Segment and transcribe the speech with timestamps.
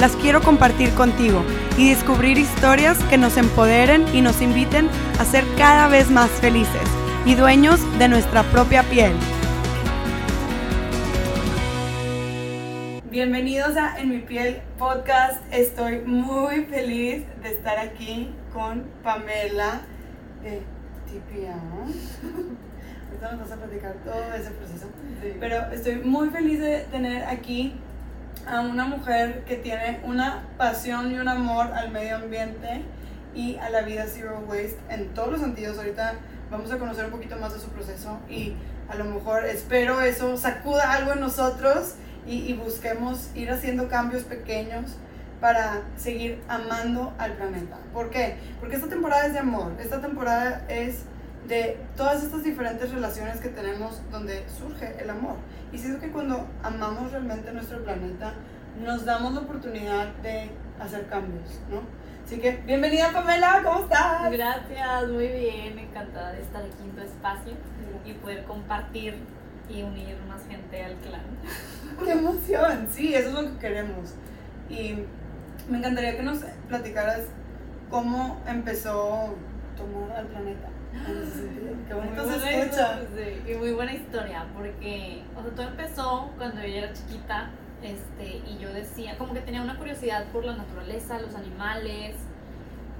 [0.00, 1.44] las quiero compartir contigo
[1.76, 4.88] y descubrir historias que nos empoderen y nos inviten
[5.18, 6.80] a ser cada vez más felices
[7.26, 9.12] y dueños de nuestra propia piel.
[13.10, 15.42] Bienvenidos a En mi piel podcast.
[15.52, 19.82] Estoy muy feliz de estar aquí con Pamela
[20.42, 20.62] de
[21.10, 21.60] TPA.
[23.10, 24.86] Ahorita nos vas a platicar todo ese proceso.
[25.38, 27.74] Pero estoy muy feliz de tener aquí
[28.46, 32.82] a una mujer que tiene una pasión y un amor al medio ambiente
[33.34, 35.78] y a la vida zero waste en todos los sentidos.
[35.78, 36.14] Ahorita
[36.50, 38.54] vamos a conocer un poquito más de su proceso y
[38.88, 41.94] a lo mejor espero eso sacuda algo en nosotros
[42.26, 44.96] y, y busquemos ir haciendo cambios pequeños
[45.40, 47.78] para seguir amando al planeta.
[47.92, 48.36] ¿Por qué?
[48.60, 51.04] Porque esta temporada es de amor, esta temporada es
[51.50, 55.34] de todas estas diferentes relaciones que tenemos donde surge el amor.
[55.72, 58.34] Y siento que cuando amamos realmente nuestro planeta,
[58.80, 60.48] nos damos la oportunidad de
[60.78, 61.80] hacer cambios, ¿no?
[62.24, 64.30] Así que, bienvenida Pamela, ¿cómo estás?
[64.30, 67.52] Gracias, muy bien, encantada de estar aquí en tu espacio
[68.06, 69.16] y poder compartir
[69.68, 71.26] y unir más gente al clan.
[72.04, 72.86] ¡Qué emoción!
[72.92, 74.14] Sí, eso es lo que queremos.
[74.68, 74.94] Y
[75.68, 77.22] me encantaría que nos platicaras
[77.90, 79.34] cómo empezó
[79.76, 80.68] tu amor al planeta.
[80.92, 83.00] Qué bonito Muy se escucha.
[83.02, 83.08] historia,
[83.44, 87.50] sí, y muy buena historia, porque, o sea, todo empezó cuando yo era chiquita,
[87.82, 92.16] este, y yo decía, como que tenía una curiosidad por la naturaleza, los animales,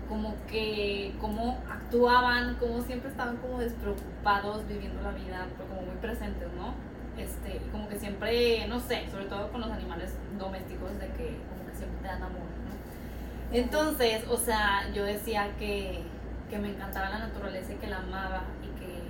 [0.09, 5.97] como que, cómo actuaban, como siempre estaban como despreocupados viviendo la vida, pero como muy
[6.01, 6.75] presentes, ¿no?
[7.21, 11.37] Este, y como que siempre, no sé, sobre todo con los animales domésticos, de que
[11.49, 13.57] como que siempre te dan amor, ¿no?
[13.57, 16.03] Entonces, o sea, yo decía que,
[16.51, 19.01] que me encantaba la naturaleza y que la amaba y que...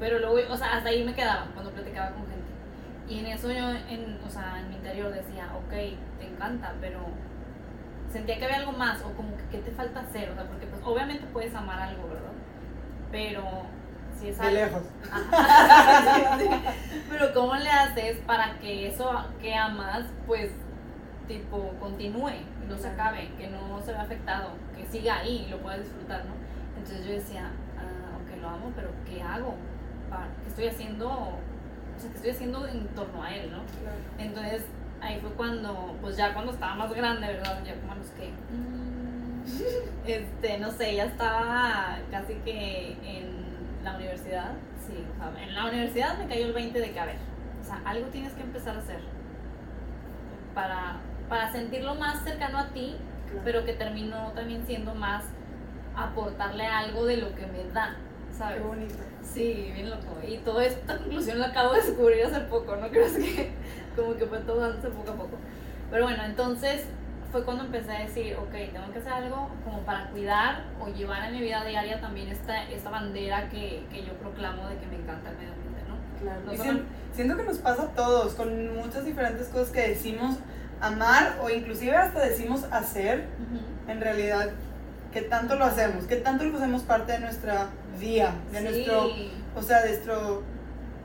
[0.00, 2.44] Pero luego, o sea, hasta ahí me quedaba cuando platicaba con gente.
[3.08, 5.72] Y en eso yo, en, o sea, en mi interior decía, ok,
[6.18, 7.00] te encanta, pero
[8.10, 10.66] sentía que había algo más o como que qué te falta hacer, o sea, porque
[10.66, 12.32] pues obviamente puedes amar algo, ¿verdad?
[13.10, 13.44] Pero
[14.18, 14.58] si es De algo...
[14.58, 14.82] lejos.
[15.12, 17.00] Ajá, sí, sí.
[17.10, 20.50] Pero ¿cómo le haces para que eso que amas, pues,
[21.28, 22.32] tipo, continúe,
[22.68, 26.24] no se acabe, que no se vea afectado, que siga ahí y lo puedas disfrutar,
[26.24, 26.43] ¿no?
[26.84, 29.54] Entonces yo decía, ah, ok, lo amo, pero ¿qué hago?
[30.42, 31.08] ¿Qué estoy haciendo?
[31.10, 33.62] O sea, ¿qué estoy haciendo en torno a él, no?
[34.22, 34.64] Entonces
[35.00, 37.62] ahí fue cuando, pues ya cuando estaba más grande, ¿verdad?
[37.64, 38.30] Ya como a los que,
[40.06, 44.52] este, no sé, ya estaba casi que en la universidad,
[44.86, 47.16] sí, o sea, en la universidad me cayó el 20 de que, a ver,
[47.60, 49.00] o sea, algo tienes que empezar a hacer
[50.54, 50.96] para,
[51.28, 52.96] para sentirlo más cercano a ti,
[53.26, 53.40] Claro.
[53.44, 55.24] pero que terminó también siendo más
[55.96, 57.96] aportarle algo de lo que me da,
[58.36, 58.58] ¿sabes?
[58.58, 58.94] Qué bonito.
[59.22, 60.18] Sí, bien loco.
[60.26, 62.88] Y toda esta conclusión la acabo de descubrir hace poco, ¿no?
[62.90, 63.50] Creo que
[63.96, 65.36] como que fue todo dándose poco a poco.
[65.90, 66.84] Pero bueno, entonces
[67.30, 71.24] fue cuando empecé a decir, ok, tengo que hacer algo como para cuidar o llevar
[71.28, 74.96] en mi vida diaria también esta, esta bandera que, que yo proclamo de que me
[74.96, 76.20] encanta el medio ambiente, ¿no?
[76.22, 76.40] Claro.
[76.46, 79.88] No Y solo- sien- siento que nos pasa a todos, con muchas diferentes cosas que
[79.88, 80.36] decimos
[80.80, 83.24] amar o inclusive hasta decimos hacer,
[83.88, 84.50] en realidad,
[85.14, 87.68] que tanto lo hacemos, que tanto lo hacemos parte de nuestra
[88.00, 89.10] día, de sí, nuestro,
[89.54, 90.42] o sea, de nuestro,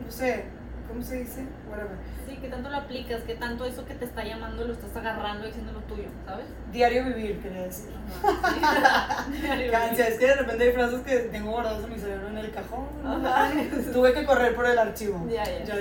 [0.04, 0.46] no sé,
[0.88, 1.46] ¿cómo se dice?
[1.70, 1.96] Whatever.
[2.30, 5.48] Sí, que tanto lo aplicas, que tanto eso que te está llamando lo estás agarrando
[5.48, 6.46] y haciendo lo tuyo, ¿sabes?
[6.72, 7.90] Diario vivir, quería decir.
[8.24, 9.70] Ajá, sí.
[9.72, 12.52] Cancha, es que de repente hay frases que tengo guardadas en mi cerebro en el
[12.52, 12.88] cajón.
[13.06, 13.52] Ajá.
[13.94, 15.28] Tuve que correr por el archivo.
[15.30, 15.76] Ya, ya.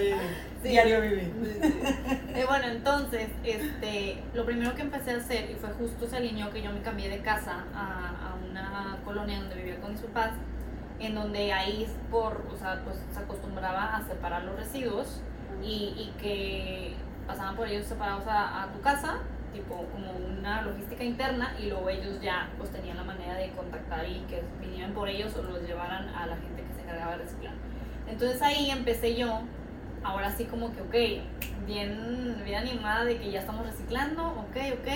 [0.63, 0.71] Sí.
[0.71, 1.33] Diario vivir.
[2.35, 6.51] Eh, bueno, entonces, este, lo primero que empecé a hacer, y fue justo se alineó
[6.51, 10.33] que yo me cambié de casa a, a una colonia donde vivía con mis papás,
[10.99, 15.21] en donde ahí por, o sea, pues se acostumbraba a separar los residuos
[15.63, 16.95] y, y que
[17.27, 19.19] pasaban por ellos separados a, a tu casa,
[19.53, 24.07] tipo como una logística interna, y luego ellos ya pues tenían la manera de contactar
[24.09, 27.19] y que vinieran por ellos o los llevaran a la gente que se encargaba de
[27.25, 27.55] reciclar.
[28.07, 29.41] Entonces ahí empecé yo,
[30.03, 34.89] ahora sí como que, ok, bien, bien animada de que ya estamos reciclando, ok, ok.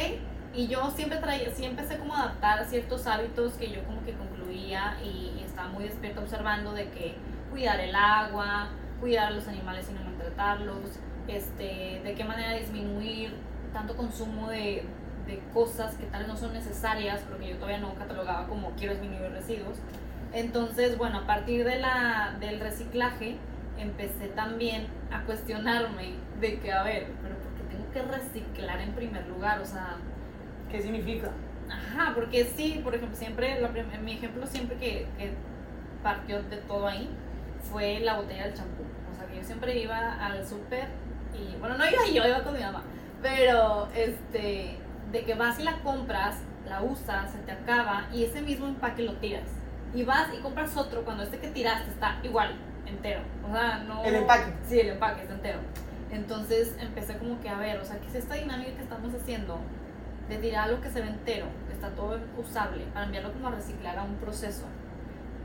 [0.55, 4.13] Y yo siempre traía, siempre empecé como a adaptar ciertos hábitos que yo como que
[4.13, 7.15] concluía y, y estaba muy despierta observando de que
[7.51, 8.69] cuidar el agua,
[9.03, 10.79] cuidar a los animales y no maltratarlos,
[11.27, 13.35] este, de qué manera disminuir
[13.73, 14.85] tanto consumo de,
[15.27, 18.95] de cosas que tal vez no son necesarias, porque yo todavía no catalogaba como quiero
[18.95, 19.79] disminuir residuos.
[20.33, 23.37] Entonces, bueno, a partir de la, del reciclaje,
[23.77, 28.93] empecé también a cuestionarme de que, a ver, pero ¿por qué tengo que reciclar en
[28.93, 29.61] primer lugar?
[29.61, 29.97] O sea...
[30.71, 31.31] ¿Qué significa?
[31.69, 35.33] Ajá, porque sí, por ejemplo, siempre, la, mi ejemplo siempre que, que
[36.03, 37.11] partió de todo ahí
[37.71, 38.82] fue la botella del champú.
[39.43, 40.87] Yo siempre iba al súper
[41.35, 42.85] y, bueno, no iba yo, iba con mi mamá,
[43.21, 44.79] pero, este,
[45.11, 46.37] de que vas y la compras,
[46.69, 49.49] la usas, se te acaba y ese mismo empaque lo tiras.
[49.95, 52.55] Y vas y compras otro cuando este que tiraste está igual,
[52.87, 53.23] entero.
[53.45, 54.05] O sea, no...
[54.05, 54.53] El empaque.
[54.69, 55.59] Sí, el empaque está entero.
[56.13, 59.59] Entonces empecé como que a ver, o sea, ¿qué es esta dinámica que estamos haciendo?
[60.29, 63.51] De tirar algo que se ve entero, que está todo usable, para enviarlo como a
[63.51, 64.67] reciclar a un proceso.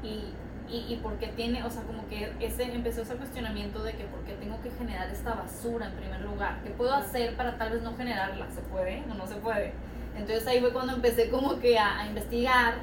[0.03, 0.33] Y,
[0.69, 4.21] y, y porque tiene, o sea, como que ese, empezó ese cuestionamiento de que por
[4.21, 7.81] qué tengo que generar esta basura en primer lugar, ¿qué puedo hacer para tal vez
[7.81, 8.49] no generarla?
[8.51, 9.73] ¿Se puede o no se puede?
[10.17, 12.75] Entonces ahí fue cuando empecé como que a, a investigar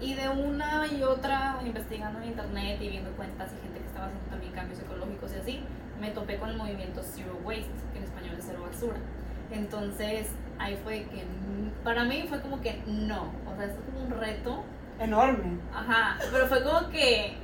[0.00, 4.06] y de una y otra, investigando en internet y viendo cuentas y gente que estaba
[4.06, 5.60] haciendo también cambios ecológicos y así,
[6.00, 8.98] me topé con el movimiento Zero Waste, que en español es cero basura.
[9.50, 11.24] Entonces ahí fue que
[11.82, 14.62] para mí fue como que no, o sea, esto es como un reto.
[14.98, 15.58] Enorme.
[15.74, 17.34] Ajá, pero fue como que,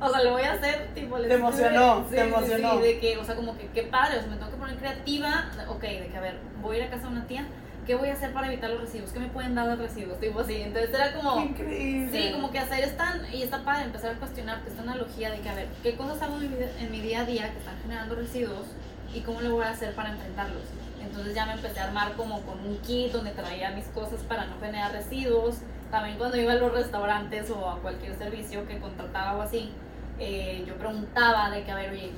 [0.00, 2.76] o sea, lo voy a hacer, tipo, Te emocionó, sí, te emocionó.
[2.76, 4.76] Sí, de que, o sea, como que qué padre, o sea, me tengo que poner
[4.76, 7.46] creativa, ok, de que a ver, voy a ir a casa de una tía,
[7.86, 9.12] ¿qué voy a hacer para evitar los residuos?
[9.12, 10.20] ¿Qué me pueden dar los residuos?
[10.20, 11.40] Tipo así, entonces era como...
[11.40, 12.10] Increíble.
[12.12, 15.48] Sí, como que hacer están, y está padre empezar a cuestionarte esta analogía de que,
[15.48, 18.66] a ver, ¿qué cosas hago en mi día a día que están generando residuos
[19.14, 20.64] y cómo le voy a hacer para enfrentarlos?
[21.00, 24.44] Entonces ya me empecé a armar como con un kit donde traía mis cosas para
[24.44, 25.56] no generar residuos.
[25.90, 29.70] También cuando iba a los restaurantes o a cualquier servicio que contrataba o así,
[30.18, 32.10] eh, yo preguntaba de que, a ver, oye,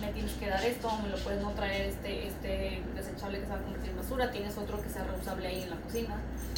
[0.00, 3.52] me tienes que dar esto, me lo puedes no traer este, este desechable que se
[3.52, 6.16] va a convertir en basura, tienes otro que sea reusable ahí en la cocina.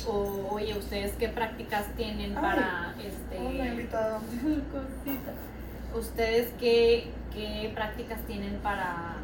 [0.08, 4.18] O, oye, ¿ustedes qué prácticas tienen Ay, para este Hola, invitado.
[4.72, 5.32] cosita.
[5.94, 9.16] ¿Ustedes qué, qué prácticas tienen para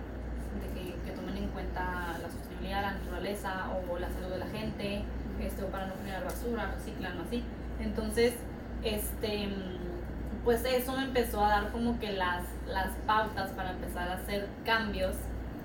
[0.60, 4.46] de que, que tomen en cuenta la sostenibilidad, la naturaleza o la salud de la
[4.46, 5.02] gente?
[5.46, 7.42] Esto para no generar basura, reciclan o así.
[7.80, 8.34] Entonces,
[8.82, 9.48] este
[10.44, 14.48] pues eso me empezó a dar como que las, las pautas para empezar a hacer
[14.64, 15.14] cambios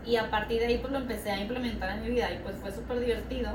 [0.06, 2.56] y a partir de ahí pues lo empecé a implementar en mi vida y pues
[2.58, 3.54] fue súper divertido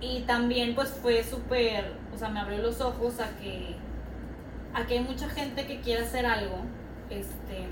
[0.00, 3.74] y también pues fue súper, o sea, me abrió los ojos a que,
[4.74, 6.58] a que hay mucha gente que quiere hacer algo,
[7.08, 7.66] este,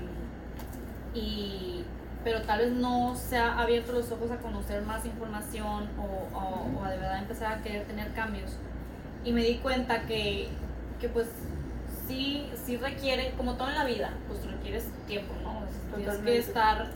[1.13, 1.84] y,
[2.25, 6.79] pero tal vez no se ha abierto los ojos a conocer más información o, o,
[6.79, 8.57] o a de verdad empezar a querer tener cambios.
[9.23, 10.49] Y me di cuenta que,
[10.99, 11.27] que pues
[12.07, 15.61] sí, sí requiere, como todo en la vida, pues requieres tiempo, ¿no?
[15.95, 16.87] Tienes que estar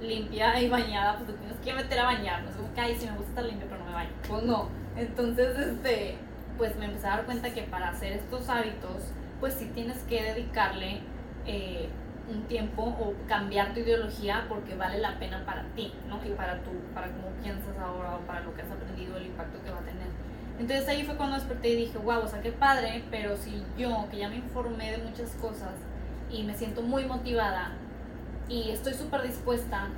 [0.00, 2.96] limpia y bañada, pues te tienes que meter a bañar, no es como que, ay,
[2.96, 4.10] sí me gusta estar limpia, pero no me baño.
[4.28, 4.68] Pues no.
[4.96, 6.16] Entonces, este,
[6.56, 9.02] pues me empecé a dar cuenta que para hacer estos hábitos,
[9.40, 11.00] pues sí tienes que dedicarle
[11.44, 11.88] eh,
[12.30, 16.24] un tiempo o cambiar tu ideología porque vale la pena para ti, ¿no?
[16.24, 19.62] Y para tú, para cómo piensas ahora o para lo que has aprendido, el impacto
[19.62, 20.08] que va a tener.
[20.58, 24.06] Entonces ahí fue cuando desperté y dije, wow, o sea, qué padre, pero si yo,
[24.10, 25.72] que ya me informé de muchas cosas
[26.30, 27.72] y me siento muy motivada
[28.48, 29.88] y estoy súper dispuesta,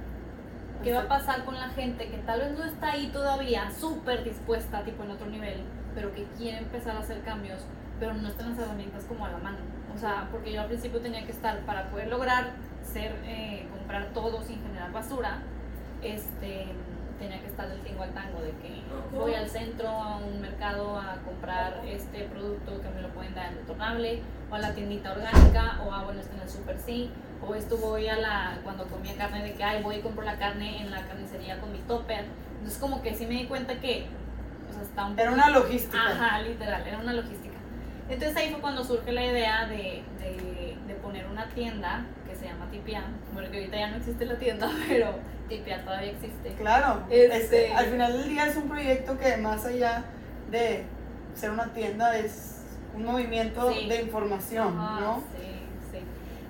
[0.84, 4.22] ¿qué va a pasar con la gente que tal vez no está ahí todavía súper
[4.22, 5.62] dispuesta, tipo en otro nivel,
[5.94, 7.60] pero que quiere empezar a hacer cambios,
[7.98, 9.58] pero no están las herramientas como a la mano?
[9.94, 12.50] O sea, porque yo al principio tenía que estar para poder lograr
[12.82, 15.38] ser, eh, comprar todo sin generar basura,
[16.02, 16.66] este
[17.18, 18.82] tenía que estar del tingo al tango de que
[19.14, 23.52] voy al centro a un mercado a comprar este producto que me lo pueden dar
[23.52, 27.12] en retornable o a la tiendita orgánica o ah bueno está en el super sí
[27.40, 30.36] o esto voy a la cuando comía carne de que ay voy y compro la
[30.36, 34.06] carne en la carnicería con mi topper entonces como que sí me di cuenta que
[34.68, 36.02] o sea está un Era una logística.
[36.02, 37.51] Ajá, literal, era una logística.
[38.08, 42.46] Entonces ahí fue cuando surge la idea de, de, de poner una tienda que se
[42.46, 43.04] llama Tipia.
[43.32, 45.14] Bueno, que ahorita ya no existe la tienda, pero
[45.48, 46.50] Tipia todavía existe.
[46.58, 47.02] Claro.
[47.10, 50.04] Este- es- al final del día es un proyecto que más allá
[50.50, 50.84] de
[51.34, 53.88] ser una tienda es un movimiento Sí.
[53.88, 55.16] de información, Ajá, ¿no?
[55.38, 55.46] Sí,
[55.92, 55.98] sí.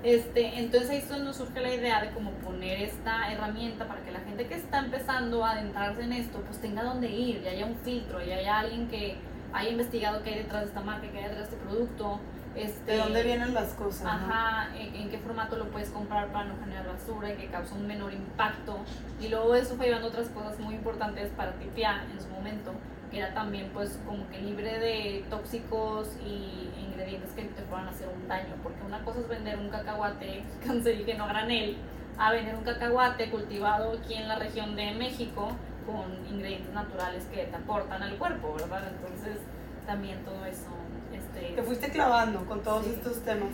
[0.02, 4.10] Este, entonces ahí es donde surge la idea de como poner esta herramienta para que
[4.10, 7.66] la gente que está empezando a adentrarse en esto, pues tenga dónde ir, y haya
[7.66, 9.16] un filtro, y haya alguien que
[9.52, 12.20] haya investigado qué hay detrás de esta marca, qué hay detrás de este producto.
[12.54, 14.02] Este, De dónde vienen las cosas.
[14.04, 14.10] ¿no?
[14.10, 17.74] Ajá, en, en qué formato lo puedes comprar para no generar basura y que causa
[17.74, 18.78] un menor impacto.
[19.20, 22.72] Y luego eso fue llevando otras cosas muy importantes para Tipia en su momento,
[23.10, 28.08] que era también pues como que libre de tóxicos y ingredientes que te puedan hacer
[28.08, 31.78] un daño, porque una cosa es vender un cacahuate cancerígeno a granel,
[32.18, 35.52] a vender un cacahuate cultivado aquí en la región de México
[35.86, 38.82] con ingredientes naturales que te aportan al cuerpo, ¿verdad?
[38.88, 39.38] Entonces,
[39.86, 40.68] también todo eso.
[41.12, 42.92] Este, Te fuiste clavando con todos Sí.
[42.96, 43.50] estos temas.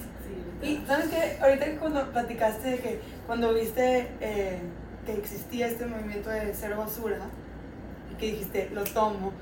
[0.63, 4.61] sí, Y sabes que ahorita que cuando platicaste de que cuando viste eh,
[5.07, 7.19] que existía este movimiento de cero basura
[8.13, 9.33] y que dijiste, lo tomo,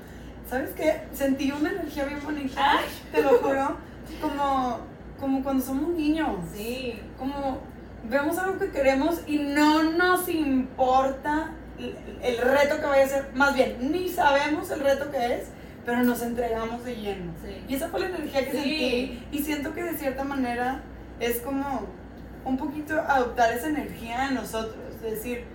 [0.49, 1.01] ¿sabes qué?
[1.13, 2.79] Sentí una energía bien bonita,
[3.11, 3.77] te lo juro,
[4.21, 4.79] como,
[5.19, 6.29] como cuando somos niños.
[6.55, 7.59] Sí, Como
[8.09, 13.53] vemos algo que queremos y no nos importa el, reto que vaya a ser, más
[13.53, 15.47] bien, ni sabemos el reto que es,
[15.85, 17.33] pero nos entregamos de lleno.
[17.43, 17.63] sí.
[17.67, 18.57] Y esa fue la energía que Sí.
[18.57, 19.23] sentí.
[19.31, 20.81] Y siento que de cierta manera
[21.19, 21.85] es como
[22.45, 24.75] un poquito adoptar esa energía en nosotros.
[24.95, 25.45] Es decir,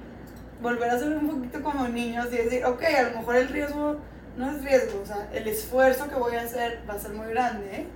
[0.60, 3.96] volver a ser un poquito como niños y decir, ok, a lo mejor el riesgo
[4.36, 5.00] no es riesgo.
[5.02, 7.86] O sea, el esfuerzo que voy a hacer va a ser muy grande, ¿eh?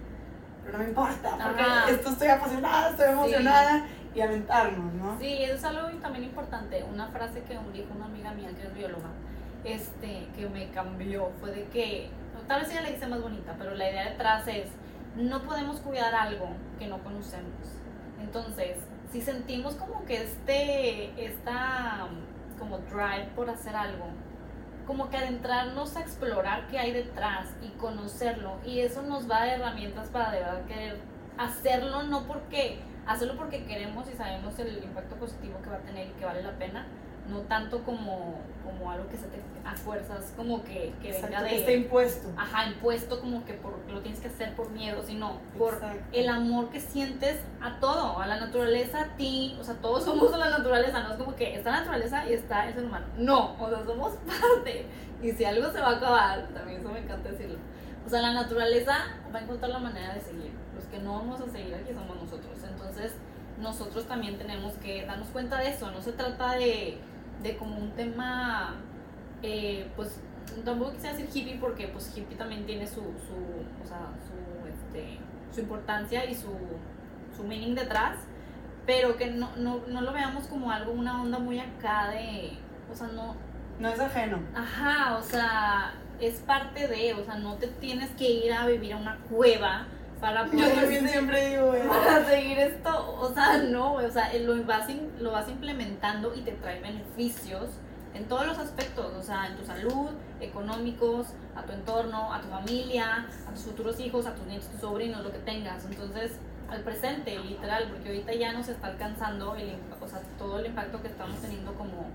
[0.65, 1.91] Pero no me importa, porque Ajá.
[1.91, 3.87] esto estoy apasionada, estoy emocionada
[4.17, 5.19] y aventarnos, ¿no?
[5.21, 6.83] Sí, eso es algo también importante.
[6.85, 9.11] Una frase que dijo una amiga mía que es bióloga,
[9.63, 12.09] este, que me cambió, fue de que,
[12.49, 14.69] tal vez ella la hice más bonita, pero la idea detrás es,
[15.17, 17.53] no podemos cuidar algo que no conocemos.
[18.19, 18.79] Entonces,
[19.13, 22.09] si sentimos como que este, esta,
[22.59, 24.07] como drive por hacer algo,
[24.87, 29.55] como que adentrarnos a explorar qué hay detrás y conocerlo, y eso nos va a
[29.55, 31.01] herramientas para de verdad querer
[31.37, 36.09] hacerlo, no porque hacerlo porque queremos y sabemos el impacto positivo que va a tener
[36.09, 36.87] y que vale la pena,
[37.29, 41.43] no tanto como, como algo que se te a fuerzas, como que, que venga Exacto,
[41.43, 41.49] de...
[41.51, 42.29] que esté impuesto.
[42.37, 46.05] Ajá, impuesto como que por, lo tienes que hacer por miedo, sino por Exacto.
[46.13, 50.31] el amor que sientes a todo, a la naturaleza, a ti, o sea, todos somos
[50.39, 53.07] la naturaleza, no es como que está la naturaleza y está el ser humano.
[53.17, 54.87] No, o sea, somos parte.
[55.21, 57.59] Y si algo se va a acabar, también eso me encanta decirlo.
[58.07, 58.99] O sea, la naturaleza
[59.35, 60.53] va a encontrar la manera de seguir.
[60.77, 62.56] Los que no vamos a seguir aquí somos nosotros.
[62.97, 63.19] Entonces,
[63.61, 65.91] nosotros también tenemos que darnos cuenta de eso.
[65.91, 66.99] No se trata de,
[67.43, 68.75] de como un tema,
[69.43, 70.19] eh, pues,
[70.65, 73.37] tampoco quisiera decir hippie porque pues hippie también tiene su, su
[73.83, 75.19] o sea, su, este,
[75.53, 76.49] su importancia y su,
[77.37, 78.17] su meaning detrás,
[78.87, 82.53] pero que no, no, no lo veamos como algo, una onda muy acá de,
[82.91, 83.37] o sea, no,
[83.79, 84.39] No es ajeno.
[84.55, 88.95] Ajá, o sea, es parte de, o sea, no te tienes que ir a vivir
[88.95, 89.87] a una cueva
[90.21, 94.65] para Yo poder también siempre digo, para seguir esto, o sea, no, o sea, lo
[94.65, 97.65] vas, in- lo vas implementando y te trae beneficios
[98.15, 100.09] en todos los aspectos, o sea, en tu salud,
[100.41, 104.81] económicos, a tu entorno, a tu familia, a tus futuros hijos, a tus nietos, tus
[104.81, 105.85] sobrinos, lo que tengas.
[105.85, 106.33] Entonces,
[106.71, 111.01] al presente, literal, porque ahorita ya nos está alcanzando el, o sea, todo el impacto
[111.03, 112.07] que estamos teniendo como,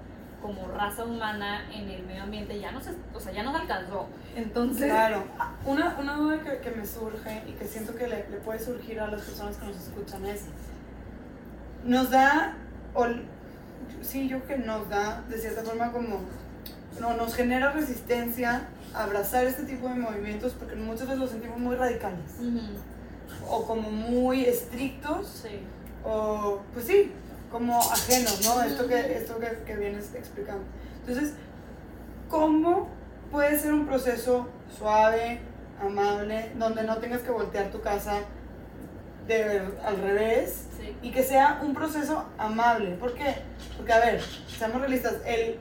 [0.42, 2.84] como raza humana en el medio ambiente, ya nos,
[3.14, 4.08] o sea, ya nos alcanzó.
[4.36, 5.24] Entonces, Claro,
[5.66, 9.00] una, una duda que, que me surge y que siento que le, le puede surgir
[9.00, 10.46] a las personas que nos escuchan es,
[11.86, 12.56] nos da,
[12.94, 13.06] o,
[14.02, 16.22] sí, yo que nos da de cierta forma como,
[17.00, 21.58] no, nos genera resistencia a abrazar este tipo de movimientos porque muchas veces los sentimos
[21.60, 22.26] muy radicales
[23.50, 25.60] o como muy estrictos sí.
[26.04, 27.12] o pues sí,
[27.52, 28.62] como ajenos, ¿no?
[28.64, 30.64] Esto que, esto que, que vienes explicando.
[31.06, 31.34] Entonces,
[32.30, 32.90] ¿cómo
[33.32, 35.42] puede ser un proceso suave,
[35.82, 38.20] amable, donde no tengas que voltear tu casa
[39.28, 40.96] de, al revés Sí.
[41.02, 42.92] y que sea un proceso amable?
[42.96, 43.36] ¿Por qué?
[43.78, 44.22] Porque, a ver,
[44.58, 45.60] seamos realistas, el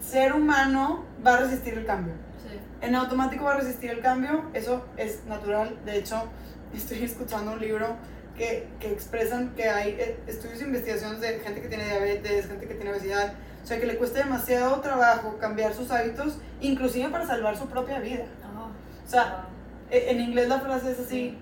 [0.00, 2.14] ser humano va a resistir el cambio
[2.46, 2.58] Sí.
[2.86, 5.76] en automático va a resistir el cambio, eso es natural.
[5.84, 6.22] De hecho,
[6.74, 7.96] estoy escuchando un libro
[8.36, 12.66] que, que expresan que hay eh, estudios e investigaciones de gente que tiene diabetes, gente
[12.66, 17.26] que tiene obesidad, o sea, que le cuesta demasiado trabajo cambiar sus hábitos, inclusive para
[17.26, 18.24] salvar su propia vida.
[18.44, 18.68] Ah,
[19.04, 19.44] O sea,
[19.90, 21.38] e- en inglés la frase es así,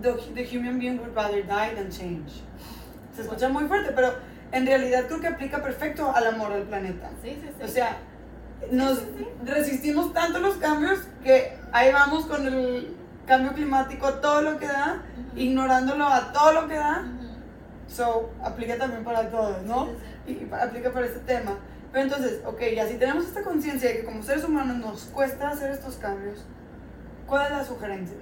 [0.00, 2.42] the, the human being would rather die than change.
[3.14, 4.14] Se escucha muy fuerte, pero
[4.52, 7.10] en realidad creo que aplica perfecto al amor al planeta.
[7.22, 7.64] Sí, sí, sí.
[7.64, 7.98] O sea,
[8.70, 9.02] nos
[9.44, 12.94] resistimos tanto los cambios que ahí vamos con el
[13.26, 15.38] cambio climático, todo lo que da, Ujú.
[15.40, 17.00] ignorándolo a todo lo que da.
[17.02, 17.26] Ujú.
[17.88, 19.86] So, aplica también para todos, ¿no?
[19.86, 19.92] Sí,
[20.26, 21.52] sí, Y aplica para este tema.
[21.92, 25.48] Pero entonces, ok, ya si tenemos esta conciencia de que como seres humanos nos cuesta
[25.48, 26.44] hacer estos cambios,
[27.26, 28.16] ¿cuál es la sugerencia?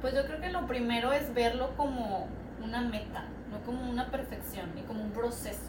[0.00, 2.28] Pues yo creo que lo primero es verlo como
[2.62, 5.60] una meta, no como una perfección, ni como un proceso.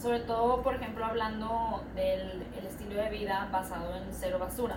[0.00, 4.76] Sobre todo, por ejemplo, hablando del el estilo de vida basado en cero basura.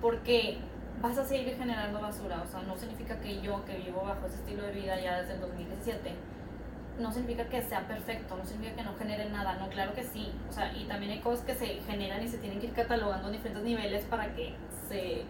[0.00, 0.58] Porque
[1.00, 2.42] vas a seguir generando basura.
[2.42, 5.34] O sea, no significa que yo, que vivo bajo ese estilo de vida ya desde
[5.34, 6.14] el 2017,
[6.98, 9.54] no significa que sea perfecto, no significa que no genere nada.
[9.54, 10.32] No, claro que sí.
[10.48, 13.28] O sea, y también hay cosas que se generan y se tienen que ir catalogando
[13.28, 14.54] en diferentes niveles para que
[14.88, 15.24] se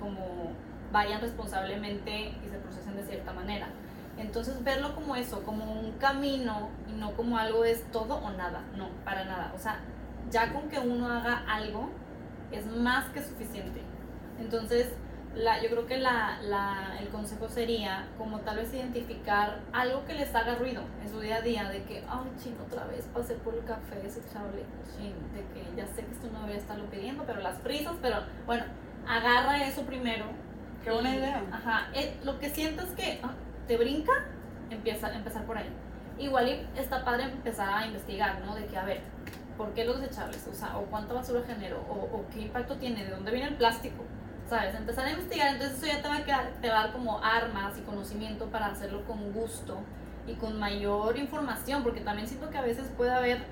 [0.00, 0.52] como
[0.92, 3.68] vayan responsablemente y se procesen de cierta manera.
[4.16, 8.64] Entonces verlo como eso, como un camino y no como algo es todo o nada,
[8.76, 9.52] no, para nada.
[9.54, 9.80] O sea,
[10.30, 11.90] ya con que uno haga algo,
[12.50, 13.80] es más que suficiente.
[14.40, 14.92] Entonces,
[15.38, 20.14] la, yo creo que la, la, el consejo sería como tal vez identificar algo que
[20.14, 23.34] les haga ruido en su día a día, de que, ay, chino, otra vez pasé
[23.34, 24.64] por el café desechable,
[24.98, 28.16] de que ya sé que esto no debería estarlo pidiendo, pero las prisas, pero
[28.46, 28.64] bueno,
[29.06, 30.24] agarra eso primero.
[30.82, 31.42] Qué buena idea.
[31.52, 33.32] Ajá, eh, lo que siento es que ah,
[33.68, 34.12] te brinca,
[34.70, 35.68] empieza, empezar por ahí.
[36.18, 38.56] Igual está padre empezar a investigar, ¿no?
[38.56, 39.02] De que, a ver,
[39.56, 40.48] ¿por qué los desechables?
[40.48, 43.54] O sea, o cuánta basura generó, o, o qué impacto tiene, de dónde viene el
[43.54, 44.02] plástico
[44.48, 44.74] ¿sabes?
[44.74, 47.76] Empezar a investigar, entonces eso ya te va, a te va a dar como armas
[47.78, 49.78] y conocimiento para hacerlo con gusto
[50.26, 53.42] y con mayor información, porque también siento que a veces puede haber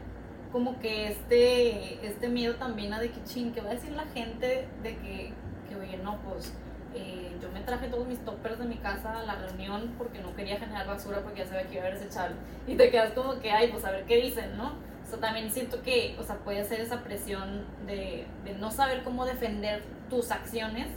[0.53, 4.07] como que este, este miedo también a de que ching, que va a decir la
[4.07, 5.33] gente de que,
[5.69, 6.55] que oye, no, pues
[6.95, 10.35] eh, yo me traje todos mis toppers de mi casa a la reunión porque no
[10.35, 12.37] quería generar basura porque ya sabía que iba a haber desechable.
[12.67, 14.73] Y te quedas como que, ay, pues a ver qué dicen, ¿no?
[15.07, 19.05] O sea, también siento que, o sea, puede ser esa presión de, de no saber
[19.05, 20.89] cómo defender tus acciones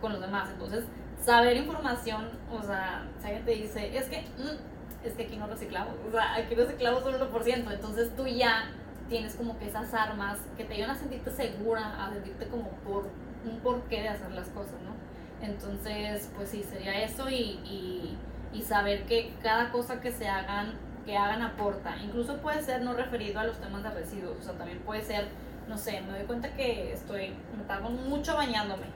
[0.00, 0.48] con los demás.
[0.50, 0.84] Entonces,
[1.22, 5.46] saber información, o sea, si alguien te dice, es que, mm, es que aquí no
[5.46, 8.70] reciclamos, o sea, aquí reciclamos un 1%, entonces tú ya
[9.08, 13.08] tienes como que esas armas que te ayudan a sentirte segura, a sentirte como por
[13.44, 15.46] un porqué de hacer las cosas, ¿no?
[15.46, 18.18] Entonces, pues sí, sería eso y, y,
[18.52, 20.74] y saber que cada cosa que se hagan,
[21.08, 21.96] que hagan aporta.
[22.04, 25.28] Incluso puede ser no referido a los temas de residuos, o sea, también puede ser
[25.68, 28.86] no sé, me doy cuenta que estoy, me tardo mucho bañándome.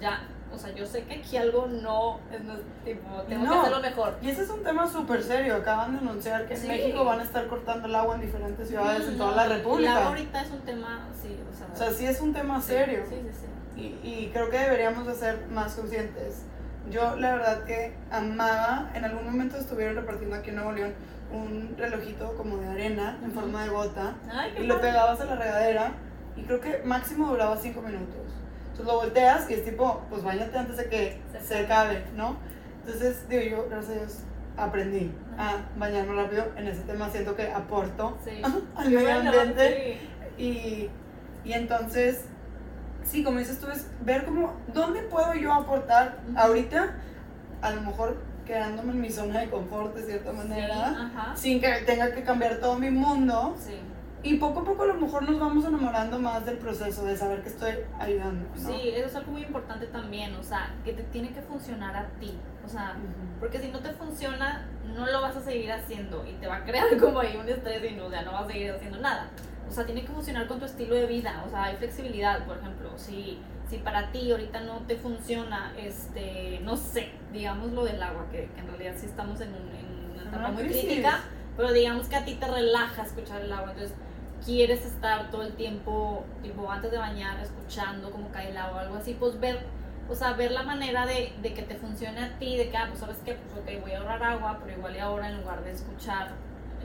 [0.00, 2.40] Ya, o sea, yo sé que aquí algo no, es,
[2.84, 4.16] tipo, tengo que hacerlo mejor.
[4.22, 5.56] Y ese es un tema súper serio.
[5.56, 9.06] Acaban de anunciar que en México van a estar cortando el agua en diferentes ciudades
[9.06, 9.92] en toda la República.
[9.92, 11.66] El agua ahorita es un tema, sí, o sea.
[11.72, 13.04] O sea, sí es un tema serio.
[13.08, 13.80] Sí, sí, sí.
[13.80, 16.44] Y, y creo que deberíamos de ser más conscientes.
[16.90, 20.94] Yo la verdad que amaba, en algún momento estuvieron repartiendo aquí en Nuevo León
[21.34, 25.36] un relojito como de arena en forma de gota Ay, y lo pegabas a la
[25.36, 25.92] regadera
[26.36, 28.16] y creo que máximo duraba 5 minutos.
[28.70, 32.36] Entonces lo volteas y es tipo, pues bañate antes de que se, se acabe, ¿no?
[32.84, 34.18] Entonces, digo yo, gracias a Dios,
[34.56, 36.44] aprendí a bañarme rápido.
[36.56, 38.42] En ese tema siento que aporto Sí.
[38.76, 40.00] al medio ambiente.
[40.36, 40.90] Y,
[41.44, 42.24] y entonces,
[43.04, 46.96] sí, como dices tú, es ver cómo, ¿dónde puedo yo aportar ahorita?
[47.62, 52.12] A lo mejor quedándome en mi zona de confort de cierta manera, sin que tenga
[52.12, 53.54] que cambiar todo mi mundo.
[53.58, 53.74] Sí.
[54.22, 57.42] Y poco a poco a lo mejor nos vamos enamorando más del proceso, de saber
[57.42, 58.48] que estoy ayudando.
[58.56, 58.68] ¿no?
[58.68, 62.06] Sí, eso es algo muy importante también, o sea, que te tiene que funcionar a
[62.18, 62.96] ti, o sea,
[63.38, 66.64] porque si no te funciona, no lo vas a seguir haciendo y te va a
[66.64, 69.28] crear como ahí un estrés y no, o sea, no vas a seguir haciendo nada.
[69.68, 72.56] O sea, tiene que funcionar con tu estilo de vida, o sea, hay flexibilidad, por
[72.56, 73.38] ejemplo, si,
[73.74, 78.48] si para ti ahorita no te funciona, este, no sé, digamos lo del agua, que,
[78.54, 80.84] que en realidad sí estamos en, un- en una etapa muy crisis.
[80.84, 81.20] crítica,
[81.56, 83.96] pero digamos que a ti te relaja escuchar el agua, entonces
[84.44, 88.96] quieres estar todo el tiempo, tipo antes de bañar, escuchando cómo cae el agua, algo
[88.96, 89.58] así, pues ver,
[90.08, 92.86] o sea, ver la manera de, de que te funcione a ti, de que, ah,
[92.88, 95.64] pues sabes que, pues ok, voy a ahorrar agua, pero igual y ahora en lugar
[95.64, 96.32] de escuchar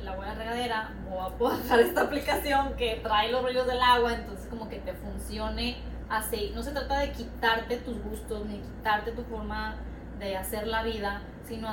[0.01, 3.81] el agua de la regadera, voy a bajar esta aplicación que trae los rollos del
[3.81, 5.75] agua, entonces como que te funcione
[6.09, 6.51] así.
[6.55, 9.75] No se trata de quitarte tus gustos, ni quitarte tu forma
[10.19, 11.69] de hacer la vida, sino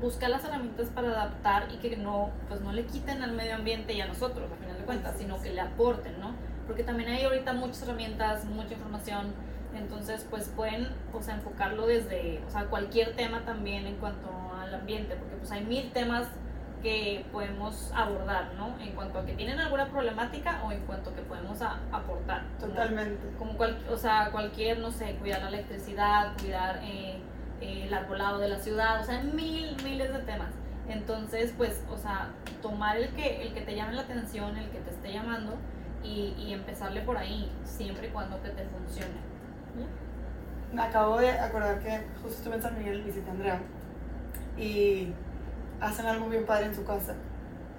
[0.00, 3.94] buscar las herramientas para adaptar y que no, pues no le quiten al medio ambiente
[3.94, 6.34] y a nosotros, al final de cuentas, sino que le aporten, ¿no?
[6.66, 9.32] Porque también hay ahorita muchas herramientas, mucha información,
[9.74, 14.28] entonces pues pueden o sea, enfocarlo desde, o sea, cualquier tema también en cuanto
[14.60, 16.28] al ambiente, porque pues hay mil temas
[16.82, 18.78] que podemos abordar, ¿no?
[18.80, 22.42] En cuanto a que tienen alguna problemática o en cuanto a que podemos a- aportar.
[22.60, 23.18] como- Totalmente.
[23.38, 27.18] como cual, o sea, cualquier, no sé, cuidar la electricidad, cuidar eh,
[27.60, 30.50] eh, el arbolado de la ciudad, o sea, mil, miles de temas.
[30.88, 32.30] Entonces, pues, o sea,
[32.62, 35.54] tomar el que, el que te llame la atención, el que te esté llamando
[36.02, 39.28] y, y empezarle por ahí, siempre y cuando que te funcione.
[40.72, 43.60] Me acabo de acordar que justo estuve en San Miguel, visité a Andrea
[44.56, 45.12] y
[45.80, 47.14] hacen algo bien padre en su casa.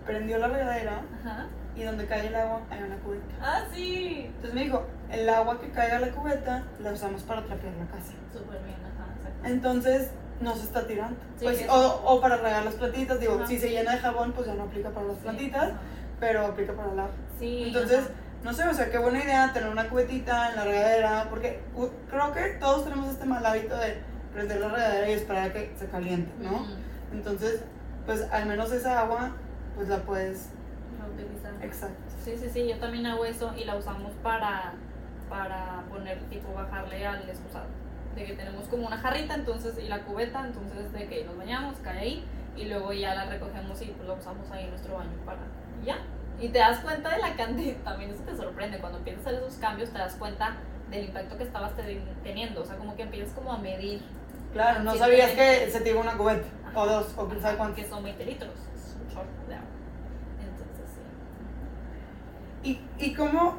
[0.05, 1.47] Prendió la regadera Ajá.
[1.75, 3.35] y donde cae el agua hay una cubeta.
[3.41, 4.23] Ah, sí.
[4.27, 7.85] Entonces me dijo, el agua que caiga a la cubeta la usamos para trapear la
[7.87, 8.13] casa.
[8.33, 9.47] Súper bien, ajá, exacto.
[9.47, 11.19] Entonces no se está tirando.
[11.37, 13.47] Sí, Pues, es- o, o para regar las plantitas, digo, Ajá.
[13.47, 15.79] si se llena de jabón, pues ya no aplica para las Sí, plantitas, ajá.
[16.19, 17.11] pero aplica para el agua.
[17.37, 17.63] Sí.
[17.67, 18.09] Entonces, ajá.
[18.43, 21.61] no sé, o sea, qué buena idea tener una cubetita en la regadera, porque
[22.09, 24.01] creo que todos tenemos este mal hábito de
[24.33, 26.65] prender la regadera y esperar a que se caliente, ¿no?
[27.11, 27.63] Entonces,
[28.09, 29.29] pues al menos esa agua,
[29.75, 30.49] pues la puedes,
[30.99, 31.53] Reutilizar.
[31.61, 32.01] exacto.
[32.25, 34.73] Sí, sí, sí, yo también hago eso y la usamos para,
[35.29, 37.67] para poner, tipo, bajarle al excusado.
[38.15, 41.77] De que tenemos como una jarrita, entonces, y la cubeta, entonces, de que nos bañamos,
[41.83, 42.25] cae ahí,
[42.57, 45.41] y luego ya la recogemos y pues la usamos ahí en nuestro baño para,
[45.83, 45.97] y ya.
[46.39, 49.43] Y te das cuenta de la cantidad, también eso te sorprende, cuando empiezas a hacer
[49.43, 50.57] esos cambios, te das cuenta
[50.89, 51.73] del impacto que estabas
[52.23, 52.63] teniendo.
[52.63, 54.01] O sea, como que empiezas como a medir.
[54.53, 57.75] Claro, no sabías que se te iba una cubeta, o dos, o quién sabe cuánto.
[57.75, 59.67] Que son 20 litros, es un chorro de agua.
[60.39, 60.85] Entonces,
[62.63, 62.81] sí.
[62.97, 63.57] ¿Y, y cómo,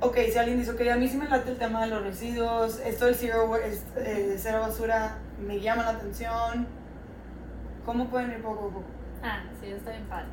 [0.00, 2.78] ok, si alguien dice, ok, a mí sí me late el tema de los residuos,
[2.80, 6.66] esto del zero, eh, cero basura me llama la atención,
[7.84, 8.84] ¿cómo pueden ir poco a poco?
[9.22, 10.26] Ah, sí, está bien padre.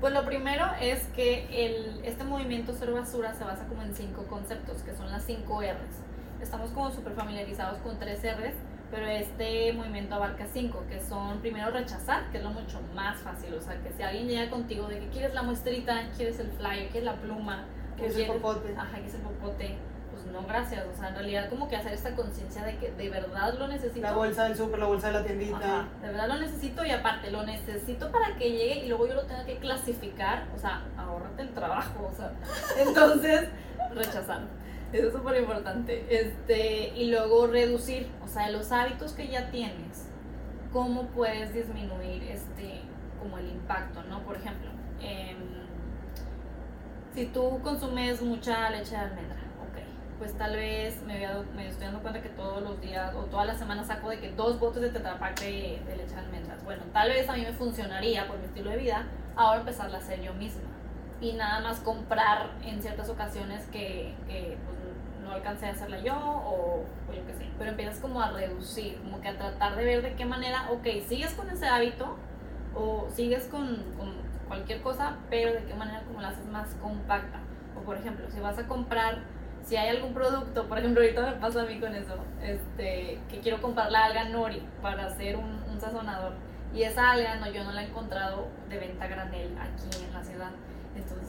[0.00, 4.26] Pues lo primero es que el, este movimiento cero basura se basa como en cinco
[4.26, 5.96] conceptos, que son las cinco R's.
[6.40, 8.54] Estamos como súper familiarizados con tres R's,
[8.90, 13.54] pero este movimiento abarca cinco, que son primero rechazar, que es lo mucho más fácil,
[13.54, 16.88] o sea, que si alguien llega contigo de que quieres la muestrita, quieres el flyer,
[16.88, 17.64] quieres la pluma,
[17.96, 18.74] que es el popote.
[18.76, 19.78] Ajá, que es el popote
[20.14, 20.84] pues no, gracias.
[20.86, 24.00] O sea, en realidad como que hacer esta conciencia de que de verdad lo necesito.
[24.00, 25.88] La bolsa del súper, la bolsa de la tiendita.
[26.00, 29.24] de verdad lo necesito y aparte lo necesito para que llegue y luego yo lo
[29.24, 30.46] tenga que clasificar.
[30.54, 32.10] O sea, ahorrate el trabajo.
[32.12, 32.32] O sea,
[32.78, 33.48] entonces,
[33.92, 34.42] rechazar.
[34.94, 36.06] Eso es súper importante.
[36.08, 40.08] Este, y luego reducir, o sea, los hábitos que ya tienes,
[40.72, 42.80] cómo puedes disminuir este,
[43.20, 44.22] como el impacto, ¿no?
[44.22, 45.34] Por ejemplo, eh,
[47.12, 49.44] si tú consumes mucha leche de almendra,
[50.18, 51.26] pues tal vez me,
[51.56, 54.30] me estoy dando cuenta que todos los días o todas las semanas saco de que
[54.30, 56.64] dos botes de tetrapack de, de leche de almendras.
[56.64, 60.00] Bueno, tal vez a mí me funcionaría por mi estilo de vida ahora empezarla a
[60.00, 60.62] hacer yo misma
[61.20, 64.78] y nada más comprar en ciertas ocasiones que, que pues,
[65.34, 67.46] alcancé a hacerla yo o, o yo qué sé.
[67.58, 70.86] Pero empiezas como a reducir, como que a tratar de ver de qué manera, ok,
[71.06, 72.16] sigues con ese hábito
[72.74, 74.14] o sigues con, con
[74.48, 77.40] cualquier cosa, pero de qué manera como la haces más compacta.
[77.76, 79.22] O por ejemplo, si vas a comprar
[79.64, 83.40] si hay algún producto, por ejemplo, ahorita me pasa a mí con eso, este, que
[83.40, 86.34] quiero comprar la alga nori para hacer un, un sazonador.
[86.74, 90.22] Y esa alga no, yo no la he encontrado de venta granel aquí en la
[90.22, 90.50] ciudad.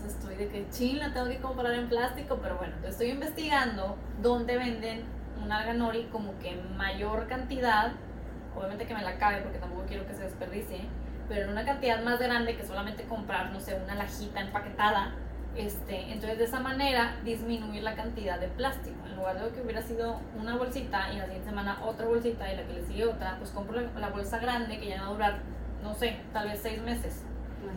[0.05, 3.97] Entonces estoy de que ching, la tengo que comprar en plástico, pero bueno, estoy investigando
[4.21, 5.03] dónde venden
[5.43, 7.91] un alga nori como que en mayor cantidad,
[8.55, 10.81] obviamente que me la cabe porque tampoco quiero que se desperdicie,
[11.27, 15.15] pero en una cantidad más grande que solamente comprar, no sé, una lajita empaquetada
[15.55, 19.07] este, entonces de esa manera disminuir la cantidad de plástico.
[19.07, 22.57] En lugar de que hubiera sido una bolsita y la siguiente semana otra bolsita y
[22.57, 25.39] la que le sigue otra, pues compro la, bolsa grande que ya va a durar,
[25.81, 27.23] no sé, tal vez seis meses.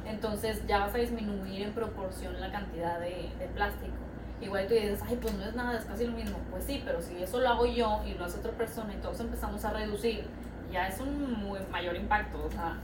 [0.06, 3.92] Entonces ya vas a disminuir en proporción la cantidad de, de plástico.
[4.40, 6.38] Igual tú dices, ay, pues no es nada, es casi lo mismo.
[6.50, 9.18] Pues sí, pero si eso lo hago yo y lo hace otra persona y todos
[9.20, 10.24] empezamos a reducir,
[10.72, 12.44] ya es un muy mayor impacto.
[12.44, 12.76] O sea,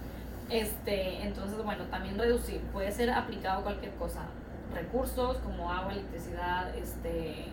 [0.51, 4.23] este, entonces, bueno, también reducir puede ser aplicado cualquier cosa
[4.75, 7.47] recursos como agua, electricidad, este,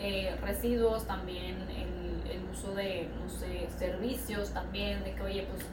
[0.00, 5.66] eh, residuos, también el, el, uso de, no sé, servicios también, de que, oye, pues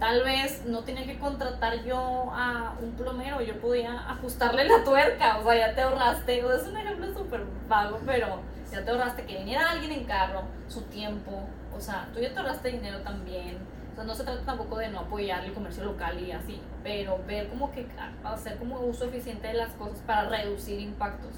[0.00, 5.38] tal vez no tenía que contratar yo a un plomero, yo podía ajustarle la tuerca,
[5.38, 8.40] o sea, ya te ahorraste, es un ejemplo súper vago, pero
[8.72, 11.44] ya te ahorraste que viniera alguien en carro, su tiempo,
[11.76, 13.58] o sea, tú ya te ahorraste dinero también
[14.04, 17.70] no se trata tampoco de no apoyar el comercio local y así, pero ver como
[17.70, 17.86] que
[18.24, 21.34] hacer como uso eficiente de las cosas para reducir impactos.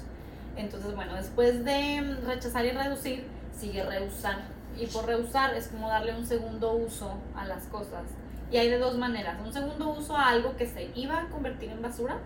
[0.55, 4.41] Entonces, bueno, después de rechazar y reducir, sigue reusar.
[4.77, 8.03] Y por reusar es como darle un segundo uso a las cosas.
[8.53, 9.39] Y hay de dos maneras.
[9.43, 12.19] Un segundo uso a algo que se iba a convertir en basura.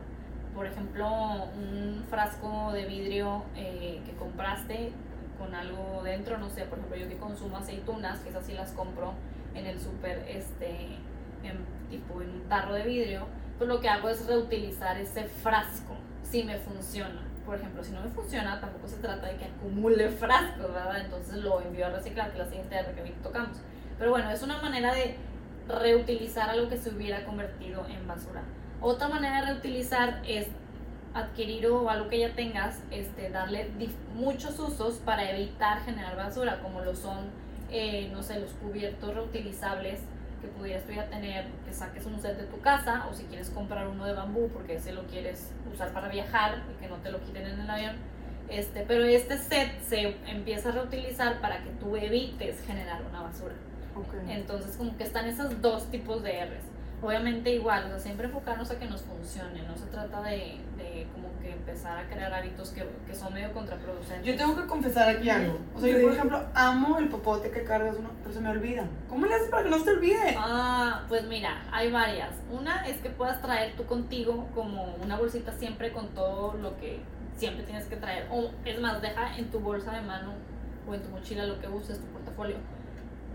[0.54, 1.08] Por ejemplo,
[1.56, 4.92] un frasco de vidrio eh, que compraste
[5.38, 8.74] con algo dentro, no sé, por ejemplo, yo que consumo aceitunas, que esas sí las
[8.74, 9.14] compro
[9.56, 10.98] en el súper, este,
[11.44, 15.96] en, tipo en un tarro de vidrio, pues lo que hago es reutilizar ese frasco,
[16.24, 17.22] si me funciona.
[17.46, 21.00] Por ejemplo, si no me funciona, tampoco se trata de que acumule frascos, ¿verdad?
[21.06, 23.60] Entonces lo envío a reciclar, que la siguiente vez que tocamos.
[23.98, 25.16] Pero bueno, es una manera de
[25.68, 28.44] reutilizar algo que se hubiera convertido en basura.
[28.82, 30.48] Otra manera de reutilizar es
[31.14, 33.70] adquirir o algo que ya tengas, este, darle
[34.14, 37.32] muchos usos para evitar generar basura, como lo son
[37.70, 40.00] eh, no sé, los cubiertos reutilizables
[40.42, 43.50] que pudieras tú ya tener, que saques un set de tu casa o si quieres
[43.50, 47.12] comprar uno de bambú porque ese lo quieres usar para viajar y que no te
[47.12, 47.96] lo quiten en el avión.
[48.48, 53.56] Este, pero este set se empieza a reutilizar para que tú evites generar una basura.
[54.30, 58.70] Entonces como que están esos dos tipos de R's obviamente igual, o sea, siempre enfocarnos
[58.72, 62.72] a que nos funcione, no se trata de, de como que empezar a crear hábitos
[62.72, 64.26] que, que, son medio contraproducentes.
[64.26, 67.64] Yo tengo que confesar aquí algo, o sea, yo por ejemplo amo el popote que
[67.64, 68.88] cargas uno, pero se me olvida.
[69.10, 70.36] ¿Cómo le haces para que no se te olvide?
[70.38, 72.32] Ah, pues mira, hay varias.
[72.52, 77.02] Una es que puedas traer tú contigo como una bolsita siempre con todo lo que
[77.36, 80.34] siempre tienes que traer, o es más, deja en tu bolsa de mano
[80.90, 82.56] o en tu mochila lo que uses, tu portafolio,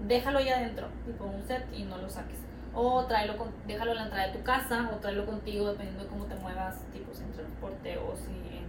[0.06, 2.38] déjalo ya adentro, tipo un set y no lo saques
[2.74, 6.08] o tráelo con, déjalo en la entrada de tu casa o tráelo contigo dependiendo de
[6.08, 8.62] cómo te muevas, tipo si en transporte o si en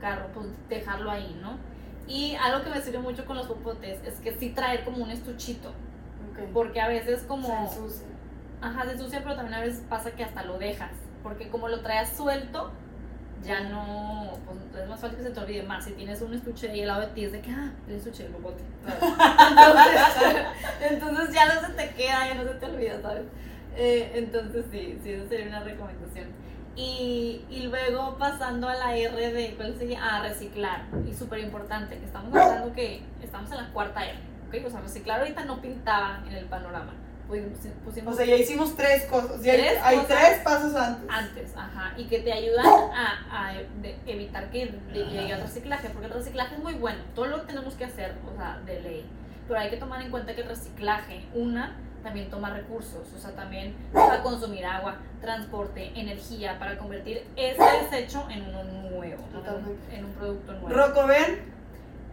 [0.00, 1.58] carro, pues dejarlo ahí, ¿no?
[2.06, 5.10] Y algo que me sirve mucho con los popotes es que sí traer como un
[5.10, 5.70] estuchito.
[5.70, 6.50] Ok.
[6.52, 7.48] Porque a veces como...
[7.48, 8.06] Se ensucia.
[8.60, 10.92] Ajá, se ensucia, pero también a veces pasa que hasta lo dejas.
[11.22, 12.70] Porque como lo traes suelto,
[13.44, 14.32] ya no.
[14.44, 15.84] Pues es más fácil que se te olvide más.
[15.84, 18.26] Si tienes un estuche ahí al lado de ti, es de que, ah, el estuche,
[18.26, 18.62] el bote.
[20.90, 23.24] Entonces, ya no se te queda, ya no se te olvida, ¿sabes?
[23.78, 26.28] Eh, entonces sí, sí, esa sería una recomendación.
[26.76, 30.00] Y, y luego pasando a la R de, ¿cuál sería?
[30.02, 30.86] Ah, reciclar.
[31.06, 34.18] Y súper importante, que estamos hablando que estamos en la cuarta R.
[34.48, 34.66] ¿ok?
[34.66, 36.92] O sea, reciclar ahorita no pintaba en el panorama.
[37.28, 39.42] Pusimos- pusimos O sea, ya hicimos tres cosas.
[39.42, 40.08] Ya hay- Tres hay cosas.
[40.18, 41.10] tres pasos antes.
[41.10, 46.06] antes, ajá, y que te ayudan a, a de- evitar que llegue al reciclaje, porque
[46.06, 49.04] el reciclaje es muy bueno, todo lo tenemos que hacer, o sea, de ley,
[49.48, 53.32] pero hay que tomar en cuenta que el reciclaje, una, también toma recursos, o sea,
[53.32, 59.24] también va a consumir agua, transporte, energía, para convertir ese desecho en uno nuevo,
[59.90, 60.68] en, en un producto nuevo.
[60.68, 61.40] Rocco, ven.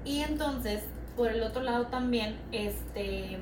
[0.05, 0.81] Y entonces,
[1.15, 3.37] por el otro lado también, este,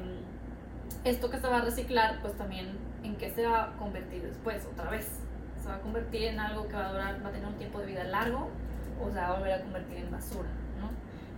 [1.04, 4.66] esto que se va a reciclar, pues también, ¿en qué se va a convertir después?
[4.72, 5.10] Otra vez.
[5.62, 7.80] Se va a convertir en algo que va a durar, va a tener un tiempo
[7.80, 8.50] de vida largo,
[9.00, 10.90] o se va a volver a convertir en basura, ¿no?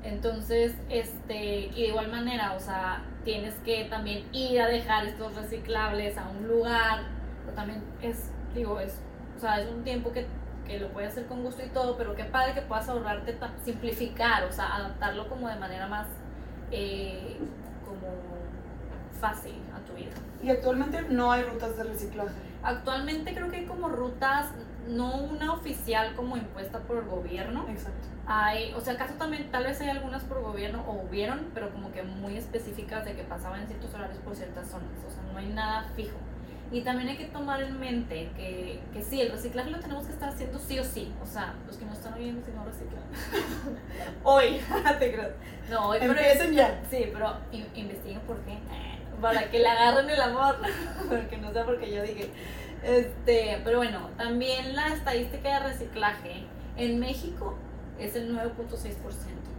[0.07, 5.35] Entonces, este, y de igual manera, o sea, tienes que también ir a dejar estos
[5.35, 7.01] reciclables a un lugar,
[7.43, 9.01] pero también es, digo, es,
[9.35, 10.25] o sea, es un tiempo que
[10.65, 14.43] que lo puedes hacer con gusto y todo, pero qué padre que puedas ahorrarte, simplificar,
[14.45, 16.07] o sea, adaptarlo como de manera más
[16.71, 17.37] eh,
[19.23, 20.11] fácil a tu vida.
[20.43, 22.35] Y actualmente no hay rutas de reciclaje.
[22.61, 24.47] Actualmente creo que hay como rutas,
[24.87, 28.07] no una oficial como impuesta por el gobierno, Exacto.
[28.27, 31.91] hay, o sea, acaso también tal vez hay algunas por gobierno o hubieron, pero como
[31.93, 35.39] que muy específicas de que pasaban en ciertos horarios por ciertas zonas, o sea, no
[35.39, 36.17] hay nada fijo.
[36.71, 40.11] Y también hay que tomar en mente que, que sí, el reciclaje lo tenemos que
[40.13, 41.13] estar haciendo sí o sí.
[41.21, 43.03] O sea, los que nos están oyendo si no reciclan.
[44.23, 44.59] hoy,
[44.99, 45.29] te creo.
[45.69, 46.81] No, hoy, pero Empiecen ya.
[46.89, 48.57] Sí, pero in- investiguen por qué.
[49.23, 50.57] Para que le agarren el amor.
[51.09, 52.29] Porque no sé por qué yo dije.
[52.83, 56.43] Este, pero bueno, también la estadística de reciclaje
[56.75, 57.55] en México
[57.97, 58.43] es el 9.6%.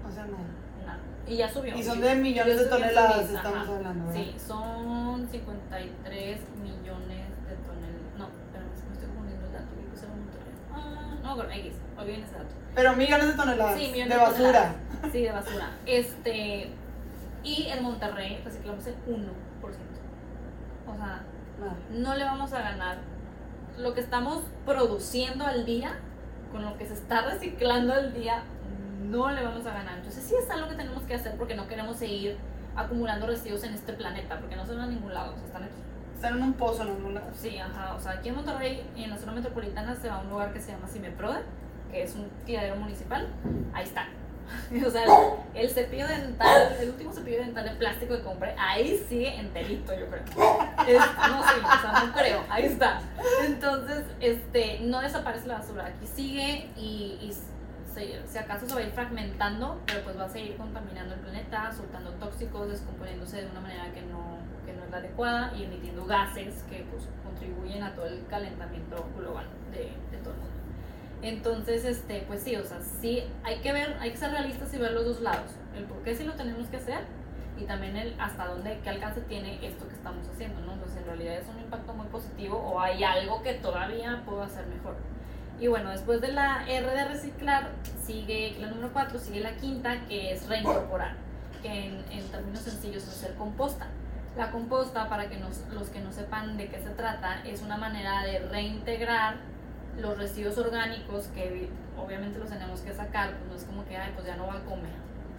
[0.07, 0.37] O sea, nada.
[0.85, 0.99] Nada.
[1.27, 1.75] Y ya subió.
[1.75, 3.77] Y son de millones de subió toneladas, estamos ajá.
[3.77, 4.21] hablando, ¿verdad?
[4.23, 8.19] Sí, son 53 millones de toneladas.
[8.19, 9.69] No, pero me estoy confundiendo el dato.
[9.73, 10.53] Creo que Monterrey.
[10.75, 12.55] Ah, no, X, olviden ese dato.
[12.75, 14.43] Pero millones de toneladas Sí, millones de de basura.
[14.43, 15.13] toneladas.
[15.13, 15.71] Sí, de basura.
[15.87, 16.71] Este.
[17.43, 19.29] Y en Monterrey reciclamos el 1%.
[20.95, 21.23] O sea,
[21.61, 21.77] Nada.
[21.91, 22.99] no le vamos a ganar
[23.79, 25.99] lo que estamos produciendo al día
[26.53, 28.45] con lo que se está reciclando al día.
[29.11, 29.99] No le vamos a ganar.
[29.99, 32.37] Entonces, sí es algo que tenemos que hacer porque no queremos seguir
[32.77, 35.35] acumulando residuos en este planeta porque no se van a ningún lado.
[35.35, 35.75] O sea, están aquí.
[36.15, 37.31] Están en un pozo en algún lado.
[37.35, 37.95] Sí, ajá.
[37.95, 40.61] O sea, aquí en Monterrey, en la zona metropolitana, se va a un lugar que
[40.61, 41.43] se llama Cimeprode,
[41.91, 43.29] que es un tiradero municipal.
[43.73, 44.07] Ahí está.
[44.87, 45.05] O sea,
[45.55, 50.07] el, cepillo dental, el último cepillo dental de plástico que compré, ahí sigue enterito, yo
[50.07, 50.25] creo.
[50.37, 52.45] No sé, o sea, no creo.
[52.49, 53.01] Ahí está.
[53.45, 55.87] Entonces, este, no desaparece la basura.
[55.87, 57.33] Aquí sigue y, y
[58.27, 61.73] si acaso se va a ir fragmentando, pero pues va a seguir contaminando el planeta,
[61.73, 66.05] soltando tóxicos, descomponiéndose de una manera que no, que no es la adecuada y emitiendo
[66.05, 70.54] gases que pues contribuyen a todo el calentamiento global de, de todo el mundo.
[71.25, 74.79] Entonces, este, pues sí, o sea, sí hay que ver, hay que ser realistas y
[74.79, 76.99] ver los dos lados, el por qué sí lo tenemos que hacer
[77.59, 80.75] y también el hasta dónde, qué alcance tiene esto que estamos haciendo, ¿no?
[80.75, 84.67] Entonces, en realidad es un impacto muy positivo o hay algo que todavía puedo hacer
[84.67, 84.97] mejor.
[85.59, 87.71] Y bueno, después de la R de reciclar,
[88.05, 91.17] sigue la número 4, sigue la quinta, que es reincorporar,
[91.63, 93.87] que en, en términos sencillos es hacer composta.
[94.37, 97.79] La composta, para que nos, los que no sepan de qué se trata, es una
[97.79, 99.54] manera de reintegrar
[100.01, 104.13] los residuos orgánicos que obviamente los tenemos que sacar, pues no es como que, ay,
[104.15, 104.93] pues ya no va a comer,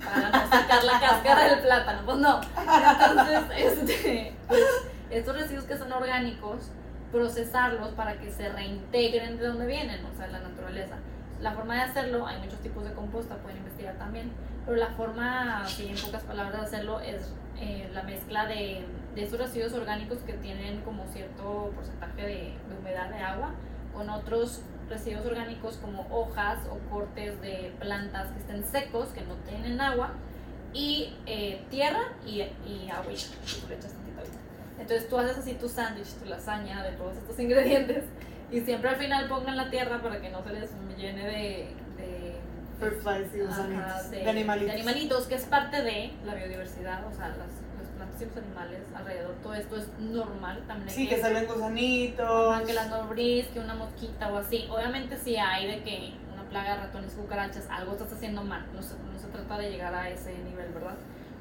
[0.03, 2.41] para no sacar la cáscara del plátano, pues no.
[2.41, 4.63] Entonces, este, pues,
[5.09, 6.71] estos residuos que son orgánicos,
[7.11, 10.97] procesarlos para que se reintegren de donde vienen, o sea, la naturaleza.
[11.41, 14.31] La forma de hacerlo, hay muchos tipos de composta, pueden investigar también,
[14.65, 19.23] pero la forma, así en pocas palabras, de hacerlo es eh, la mezcla de, de
[19.23, 23.51] estos residuos orgánicos que tienen como cierto porcentaje de, de humedad de agua
[23.95, 29.35] con otros residuos orgánicos como hojas o cortes de plantas que estén secos, que no
[29.49, 30.11] tienen agua,
[30.73, 33.11] y eh, tierra y, y agua.
[34.77, 38.03] Entonces tú haces así tu sándwich, tu lasaña de todos estos ingredientes
[38.51, 41.67] y siempre al final pongan la tierra para que no se les llene de...
[41.97, 42.35] de
[43.33, 44.67] y ajá, de, De animalitos.
[44.67, 47.64] de animalitos, que es parte de la biodiversidad, o sea, las,
[48.21, 50.89] y los animales alrededor, todo esto es normal también.
[50.89, 52.61] Sí, que salen gusanitos.
[52.63, 52.89] Que las
[53.53, 54.67] que una mosquita o así.
[54.69, 58.65] Obviamente sí hay de que una plaga de ratones, cucarachas, algo estás haciendo mal.
[58.73, 60.95] No se, no se trata de llegar a ese nivel, ¿verdad?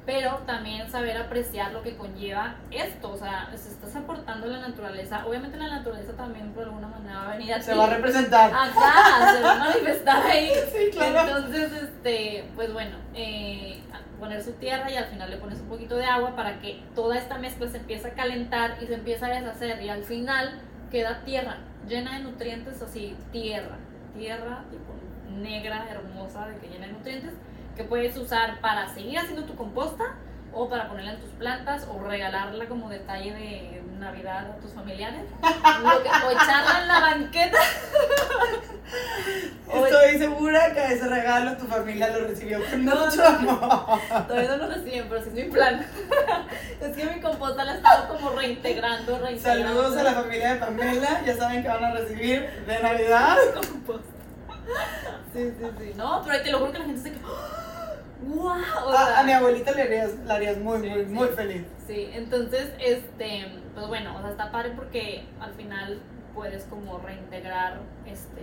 [0.05, 4.67] Pero también saber apreciar lo que conlleva esto, o sea, se estás aportando a la
[4.67, 5.25] naturaleza.
[5.25, 8.51] Obviamente la naturaleza también por alguna manera va a venir a Se va a representar.
[8.53, 10.51] Ajá, se va a manifestar ahí.
[10.71, 11.37] Sí, claro.
[11.37, 13.81] Entonces, este, pues bueno, eh,
[14.19, 17.17] poner su tierra y al final le pones un poquito de agua para que toda
[17.17, 20.59] esta mezcla se empiece a calentar y se empiece a deshacer y al final
[20.91, 23.77] queda tierra llena de nutrientes, así, tierra,
[24.17, 24.93] tierra tipo
[25.39, 27.33] negra, hermosa, de que llena de nutrientes
[27.75, 30.15] que puedes usar para seguir haciendo tu composta
[30.53, 35.23] o para ponerla en tus plantas o regalarla como detalle de Navidad a tus familiares
[35.41, 37.57] o echarla en la banqueta
[39.73, 43.99] Estoy segura que ese regalo tu familia lo recibió con No, mucho amor.
[44.27, 45.85] Todavía no lo reciben, pero sí es mi plan.
[46.81, 49.67] es que mi composta la he estado como reintegrando, reintegrando.
[49.67, 53.37] Saludos a la familia de Pamela, ya saben que van a recibir de Navidad.
[53.55, 54.05] composta.
[55.33, 55.93] Sí, sí, sí.
[55.95, 57.64] No, pero te lo juro que la gente se queda.
[58.25, 58.47] ¡Wow!
[58.47, 61.11] O A, sea, a mi abuelita le harías, la harías muy, Sí, muy, sí.
[61.11, 61.63] muy feliz.
[61.87, 65.99] Sí, entonces, este, pues bueno, o sea, está padre porque al final
[66.33, 68.41] puedes como reintegrar este,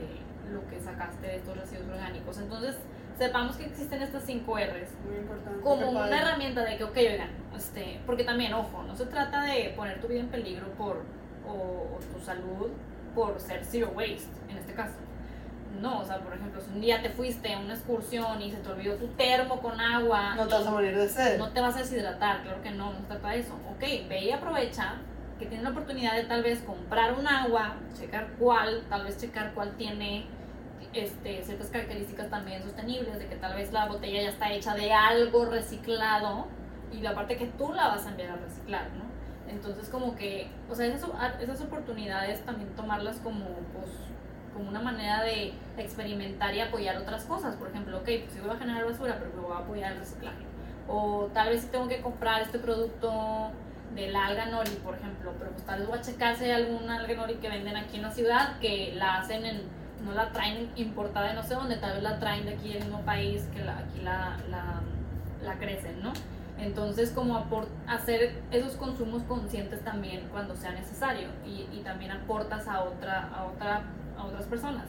[0.53, 2.39] lo que sacaste de estos residuos orgánicos.
[2.39, 2.77] Entonces,
[3.19, 4.91] sepamos que existen estas 5 R's.
[5.07, 5.61] Muy importante.
[5.63, 6.09] como padre.
[6.09, 10.01] una herramienta de que, ok, oigan, este, porque también, ojo, no se trata de poner
[10.01, 11.03] tu vida en peligro por,
[11.47, 12.71] o, o tu salud
[13.15, 14.95] por ser zero waste, en este caso.
[15.81, 18.59] No, o sea, por ejemplo, si un día te fuiste a una excursión y se
[18.59, 21.39] te olvidó tu termo con agua, No te vas a morir de sed.
[21.39, 23.55] no te vas a deshidratar, claro que no, no se trata de eso.
[23.71, 24.95] Ok, ve y aprovecha
[25.39, 29.53] que tienes la oportunidad de tal vez comprar un agua, checar cuál, tal vez checar
[29.55, 30.27] cuál tiene
[30.93, 34.93] este, ciertas características también sostenibles, de que tal vez la botella ya está hecha de
[34.93, 36.47] algo reciclado
[36.93, 39.11] y la parte que tú la vas a enviar a reciclar, ¿no?
[39.51, 43.89] Entonces como que, o sea, esas, esas oportunidades también tomarlas como, pues,
[44.55, 47.57] como una manera de experimentar y apoyar otras cosas.
[47.57, 49.99] Por ejemplo, ok, pues sí voy a generar basura, pero me voy a apoyar el
[49.99, 50.45] reciclaje.
[50.89, 53.51] O tal vez si tengo que comprar este producto
[53.95, 56.97] del alga nori, por ejemplo, pero pues tal vez voy a checar si hay alguna
[56.97, 59.63] alga nori que venden aquí en la ciudad que la hacen en,
[60.05, 62.85] no la traen importada de no sé dónde, tal vez la traen de aquí del
[62.85, 64.81] mismo país que la, aquí la, la,
[65.45, 66.13] la crecen, ¿no?
[66.59, 67.45] Entonces, como
[67.89, 73.47] hacer esos consumos conscientes también cuando sea necesario y, y también aportas a, otra, a,
[73.47, 73.83] otra,
[74.19, 74.87] a otras personas.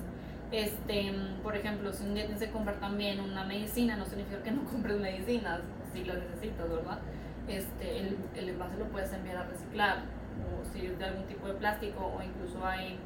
[0.52, 4.52] Este, por ejemplo, si un día tienes que comprar también una medicina, no significa que
[4.52, 7.00] no compres medicinas, si las necesitas, ¿verdad?
[7.48, 9.98] Este, el, el envase lo puedes enviar a reciclar,
[10.44, 13.00] o si es de algún tipo de plástico, o incluso hay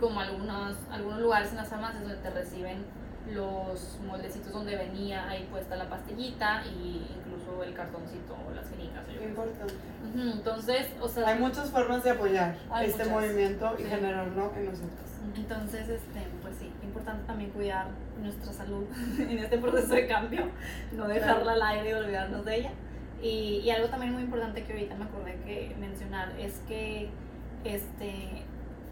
[0.00, 2.84] como algunos, algunos lugares en las farmacias donde te reciben
[3.32, 9.04] los moldecitos donde venía ahí puesta la pastillita y incluso el cartoncito o las jeringas.
[9.06, 9.28] o yo Qué qué sé.
[9.30, 9.74] importante.
[10.08, 13.08] Ujú, Entonces, o sea, Hay muchas formas de apoyar este muchas.
[13.10, 13.88] movimiento y Sí.
[13.90, 14.90] generarlo en nosotros.
[15.36, 17.86] Entonces, este, pues sí, importante también cuidar
[18.20, 18.84] nuestra salud
[19.18, 20.48] en este proceso de cambio,
[20.92, 22.70] no dejarla al aire y olvidarnos de ella.
[23.22, 27.08] Y, y algo también muy importante que ahorita me acordé que mencionar es que,
[27.64, 28.42] este,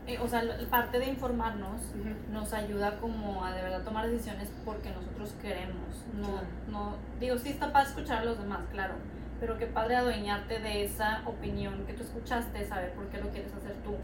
[0.07, 2.33] eh, o sea, parte de informarnos Ujú.
[2.33, 6.05] nos ayuda como a de verdad tomar decisiones porque nosotros queremos.
[6.15, 6.41] No,
[6.71, 8.95] no, digo, sí está para escuchar a los demás, claro,
[9.41, 13.53] pero qué padre adueñarte de esa opinión que tú escuchaste, saber por qué lo quieres
[13.53, 13.97] hacer tú.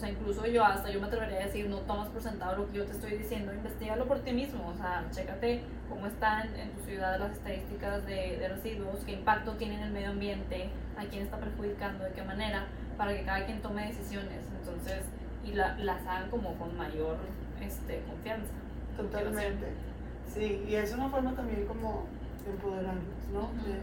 [0.00, 2.70] O sea, incluso yo hasta yo me atrevería a decir, no tomas por sentado lo
[2.70, 5.60] que yo te estoy diciendo, investigalo por ti mismo, o sea, chécate
[5.90, 9.90] cómo están en tu ciudad las estadísticas de, de residuos, qué impacto tiene en el
[9.92, 12.64] medio ambiente, a quién está perjudicando, de qué manera,
[12.96, 15.02] para que cada quien tome decisiones, entonces,
[15.44, 17.18] y la- las hagan como con mayor
[17.60, 18.54] este, confianza.
[18.96, 19.66] Totalmente.
[20.26, 22.06] Sí, y es una forma también como
[22.46, 23.50] de empoderarnos, ¿no?
[23.64, 23.74] De,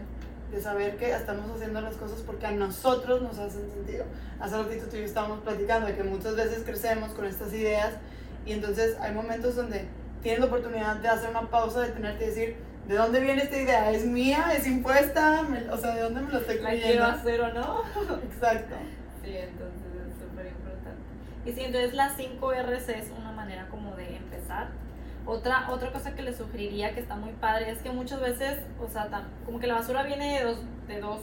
[0.50, 4.04] de saber que estamos haciendo las cosas porque a nosotros nos hacen sentido.
[4.40, 7.94] Hace ratito tú y yo estábamos platicando de que muchas veces crecemos con estas ideas
[8.46, 9.86] y entonces hay momentos donde
[10.22, 12.56] tienes la oportunidad de hacer una pausa, de tenerte y decir,
[12.88, 13.90] ¿de dónde viene esta idea?
[13.92, 14.52] ¿Es mía?
[14.56, 15.42] ¿Es impuesta?
[15.42, 17.04] Me- o sea, ¿de dónde me lo estoy ¿La quiero creyendo?
[17.04, 17.82] hacer o no?
[18.32, 18.74] Exacto.
[19.22, 21.00] Sí, entonces es súper importante.
[21.44, 24.68] Y sí, entonces las 5 R's es una manera como de empezar.
[25.28, 28.88] Otra, otra cosa que les sugeriría que está muy padre es que muchas veces, o
[28.88, 30.58] sea, tam- como que la basura viene de dos,
[30.88, 31.20] de dos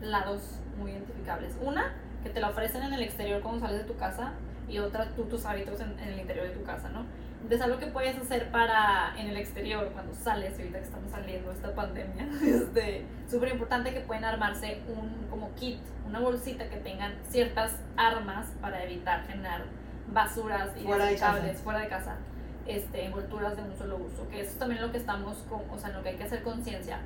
[0.00, 0.40] lados
[0.78, 1.56] muy identificables.
[1.60, 4.32] Una, que te la ofrecen en el exterior cuando sales de tu casa
[4.68, 7.04] y otra, tú tus hábitos en, en el interior de tu casa, ¿no?
[7.42, 11.50] Entonces, algo que puedes hacer para en el exterior, cuando sales, ahorita que estamos saliendo
[11.50, 16.76] de esta pandemia, este, súper importante que pueden armarse un como kit, una bolsita que
[16.76, 19.64] tengan ciertas armas para evitar generar
[20.06, 21.42] basuras y Fuera de casa.
[21.62, 22.16] fuera de casa,
[22.66, 25.78] este, envolturas de un solo uso, que eso es también lo que estamos, con, o
[25.78, 27.00] sea, lo que hay que hacer conciencia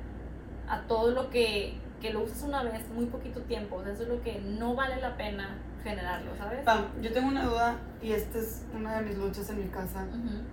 [0.67, 4.03] a todo lo que, que lo usas una vez, muy poquito tiempo, o sea, eso
[4.03, 6.63] es lo que no vale la pena generarlo, ¿sabes?
[6.63, 10.05] Pam, yo tengo una duda y esta es una de mis luchas en mi casa.
[10.09, 10.43] Ujú.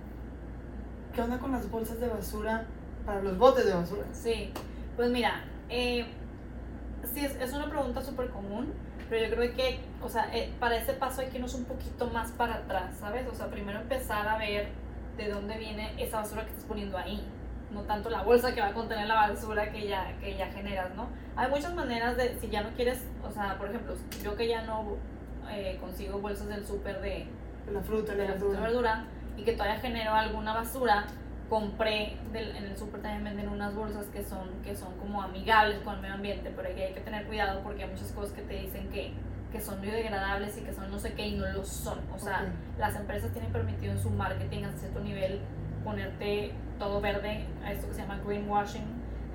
[1.16, 2.66] ¿qué onda con las bolsas de basura
[3.06, 4.04] para los botes de basura?
[4.12, 4.52] Sí,
[4.96, 6.04] pues mira, eh,
[7.14, 8.74] sí, es, es una pregunta súper común,
[9.08, 12.08] pero yo creo que, o sea, eh, para ese paso hay que irnos un poquito
[12.10, 13.26] más para atrás, ¿sabes?
[13.28, 14.68] O sea, primero empezar a ver
[15.16, 17.24] de dónde viene esa basura que estás poniendo ahí,
[17.72, 20.94] no tanto la bolsa que va a contener la basura que ya, que ya generas,
[20.94, 21.08] ¿no?
[21.36, 24.62] Hay muchas maneras de, si ya no quieres, o sea, por ejemplo, yo que ya
[24.62, 24.96] no
[25.50, 27.26] eh, consigo bolsas del súper de,
[27.72, 29.04] la fruta, de la la fruta verdura
[29.36, 31.04] y que todavía genero alguna basura,
[31.48, 35.78] compré del- en el súper también venden unas bolsas que son que son como amigables
[35.80, 38.42] con el medio ambiente, pero que hay que tener cuidado porque hay muchas cosas que
[38.42, 39.12] te dicen que,
[39.56, 41.98] que son biodegradables y que son no sé qué y no lo son.
[42.14, 42.78] O sea, Ok.
[42.78, 45.40] las empresas tienen permitido en su marketing a cierto nivel
[45.82, 48.84] ponerte todo verde, a esto que se llama greenwashing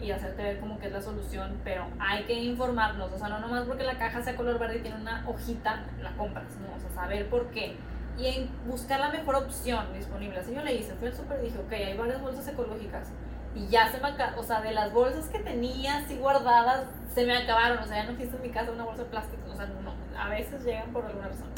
[0.01, 3.39] y hacerte ver como que es la solución, pero hay que informarnos, o sea, no
[3.39, 6.79] nomás porque la caja sea color verde y tiene una hojita, la compras, no, o
[6.79, 7.75] sea, saber por qué
[8.17, 10.39] y en buscar la mejor opción disponible.
[10.39, 13.09] Así yo le hice, fui al súper y dije, ok, hay varias bolsas ecológicas
[13.55, 17.25] y ya se me acabaron, o sea, de las bolsas que tenía así guardadas, se
[17.25, 19.55] me acabaron, o sea, ya no existe en mi casa una bolsa de plástico, o
[19.55, 21.49] sea, no, a veces llegan por alguna razón.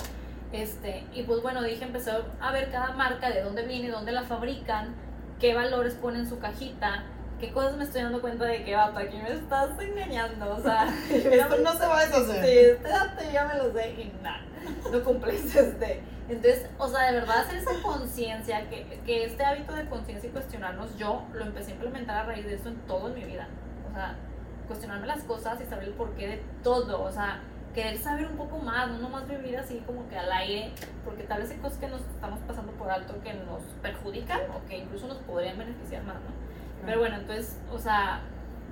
[0.51, 4.23] Este, y pues bueno, dije, empecé a ver cada marca, de dónde viene, dónde la
[4.23, 4.95] fabrican,
[5.39, 7.03] qué valores ponen en su cajita,
[7.39, 10.85] qué cosas me estoy dando cuenta de que, vato, aquí me estás engañando, o sea,
[11.11, 12.45] Esto no se va a deshacer.
[12.45, 14.41] Sí, este dato ya me lo sé y nada,
[14.91, 16.01] no cumples este.
[16.29, 20.31] Entonces, o sea, de verdad hacer esa conciencia, que, que este hábito de conciencia y
[20.31, 23.47] cuestionarnos, yo lo empecé a implementar a raíz de esto en todo en mi vida.
[23.89, 24.15] O sea,
[24.67, 27.03] cuestionarme las cosas y saber el porqué de todo.
[27.03, 27.41] O sea,
[27.73, 30.71] querer saber un poco más, no nomás vivir así como que al aire,
[31.03, 34.67] porque tal vez hay cosas que nos estamos pasando por alto que nos perjudican o
[34.67, 36.31] que incluso nos podrían beneficiar más, ¿no?
[36.85, 38.21] Pero bueno, entonces, o sea,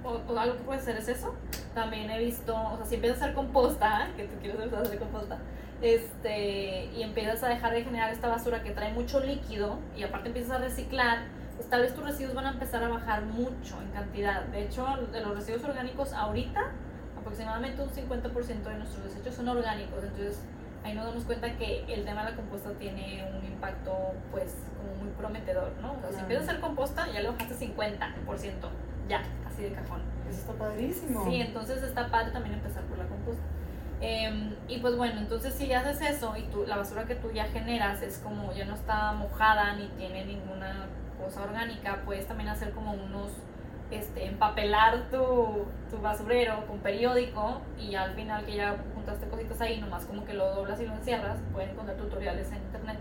[0.04, 1.34] o, o algo que puede ser es eso.
[1.74, 4.88] También he visto, o sea, si empiezas a hacer composta, que tú quieres empezar a
[4.88, 5.38] hacer composta,
[5.82, 10.28] este, y empiezas a dejar de generar esta basura que trae mucho líquido y aparte
[10.28, 11.24] empiezas a reciclar,
[11.56, 14.44] pues tal vez tus residuos van a empezar a bajar mucho en cantidad.
[14.46, 16.72] De hecho, de los residuos orgánicos ahorita,
[17.20, 20.04] aproximadamente un 50% de nuestros desechos son orgánicos.
[20.04, 20.40] Entonces,
[20.84, 25.04] ahí nos damos cuenta que el tema de la composta tiene un impacto, pues, como
[25.04, 25.94] muy prometedor, ¿no?
[25.94, 26.22] O sea, si Claro.
[26.24, 28.70] empiezas a hacer composta, ya le bajaste 50%,
[29.08, 30.02] ya, así de cajón.
[30.30, 31.26] Eso está padrísimo.
[31.26, 33.44] Sí, entonces está padre también empezar por la composta.
[34.02, 37.46] Em, y pues bueno, entonces si haces eso y tú, la basura que tú ya
[37.46, 40.88] generas es como ya no está mojada ni tiene ninguna
[41.24, 43.30] cosa orgánica, puedes también hacer como unos,
[43.92, 49.80] este, empapelar tu, tu basurero con periódico y al final que ya juntaste cositas ahí,
[49.80, 52.98] nomás como que lo doblas y lo encierras, pueden encontrar tutoriales en internet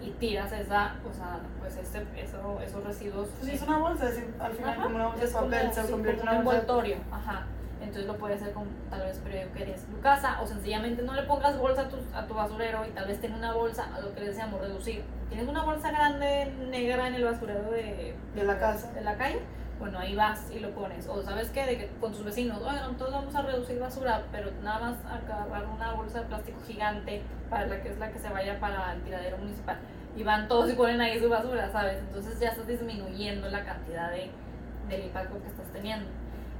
[0.00, 3.28] y tiras esa, o sea, pues ese, eso, esos residuos.
[3.40, 5.72] Pues es una bolsa, es al final Ajá, como una bolsa de es como- papel
[5.72, 6.60] se sí, convierte en un bolsa.
[6.60, 7.46] envoltorio, ajá.
[7.86, 11.14] Entonces lo puedes hacer con tal vez periódico que en tu casa o sencillamente no
[11.14, 14.00] le pongas bolsa a tu, a tu basurero y tal vez tenga una bolsa, a
[14.00, 15.04] lo que le decíamos reducir.
[15.28, 18.90] Tienes una bolsa grande negra en el basurero de, De la casa.
[18.92, 19.40] de la calle,
[19.78, 21.06] bueno, ahí vas y lo pones.
[21.06, 24.50] O sabes qué, de que con tus vecinos, oigan, todos vamos a reducir basura, pero
[24.62, 28.28] nada más agarrar una bolsa de plástico gigante para la que es la que se
[28.28, 29.78] vaya para el tiradero municipal.
[30.16, 31.98] Y van todos y ponen ahí su basura, ¿sabes?
[31.98, 34.30] Entonces ya estás disminuyendo la cantidad de,
[34.88, 36.08] del impacto que estás teniendo.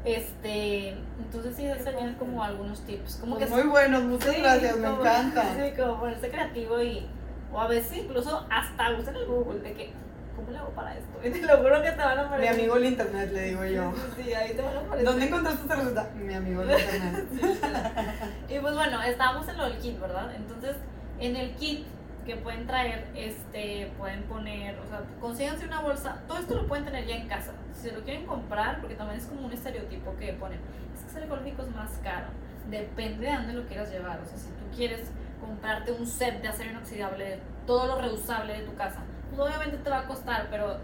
[0.06, 3.16] Este, entonces sí, serían como algunos tips.
[3.16, 5.42] Como Pues que muy buenos, muchas Sí, gracias, me encanta.
[5.56, 7.06] Sí, como ponerse creativo y.
[7.52, 9.92] O a veces incluso hasta usen el Google de que.
[10.36, 11.06] ¿Cómo le hago para esto?
[11.24, 12.54] Y te lo juro que te van a Mi aparecer.
[12.54, 13.92] amigo el internet, le digo yo.
[14.16, 15.04] Sí, sí, ahí te van a aparecer.
[15.10, 16.10] ¿Dónde encontraste esta receta?
[16.14, 17.24] Mi amigo el internet.
[18.48, 20.32] Y pues bueno, estábamos en lo del kit, ¿verdad?
[20.36, 20.76] Entonces,
[21.18, 21.84] en el kit
[22.26, 26.84] que pueden traer, este, pueden poner, o sea, consíganse una bolsa, todo esto lo pueden
[26.84, 27.52] tener ya en casa.
[27.72, 30.58] Si lo quieren comprar, porque también es como un estereotipo que ponen,
[30.94, 32.26] es que ser ecológico es más caro.
[32.68, 34.20] Depende de dónde lo quieras llevar.
[34.20, 35.10] O sea, si tú quieres
[35.40, 39.88] comprarte un set de acero inoxidable, todo lo reusable de tu casa, pues obviamente te
[39.88, 40.78] va a costar, pero,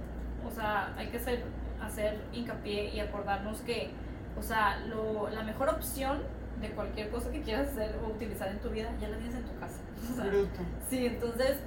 [0.46, 1.42] o sea, hay que hacer,
[1.82, 3.90] hacer hincapié y acordarnos que,
[4.38, 6.22] o sea, lo, la mejor opción
[6.62, 9.44] de cualquier cosa que quieras hacer o utilizar en tu vida ya la tienes en
[9.44, 9.78] tu casa.
[10.12, 10.24] O sea.
[10.88, 11.58] Sí, entonces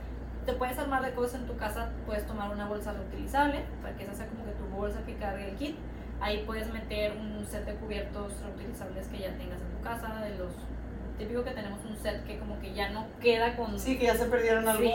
[0.46, 4.04] te puedes armar de cosas en tu casa, puedes tomar una bolsa reutilizable, para que
[4.04, 5.76] esa sea como que tu bolsa que cargue el kit.
[6.22, 10.38] Ahí puedes meter un set de cubiertos reutilizables que ya tengas en tu casa, de
[10.38, 10.54] los
[11.18, 13.80] típico que tenemos un set que como que ya no queda con...
[13.80, 14.92] Sí, que ya se perdieron Sí, y y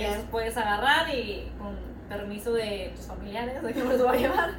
[0.00, 1.76] ya- esos puedes agarrar y con
[2.08, 4.50] permiso de tus familiares, de que los va a llevar,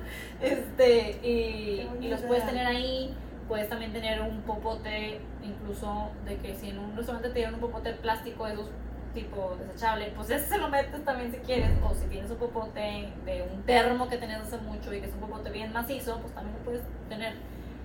[0.42, 3.14] este, y, y los puedes tener ahí.
[3.48, 7.62] Puedes también tener un popote, incluso de que si en un restaurante te dieron un
[7.62, 8.70] popote plástico esos
[9.14, 11.70] tipo desechable, pues ese se lo metes también si quieres.
[11.84, 15.14] O si tienes un popote de un termo que tenías hace mucho y que es
[15.14, 17.36] un popote bien macizo, pues también lo puedes tener.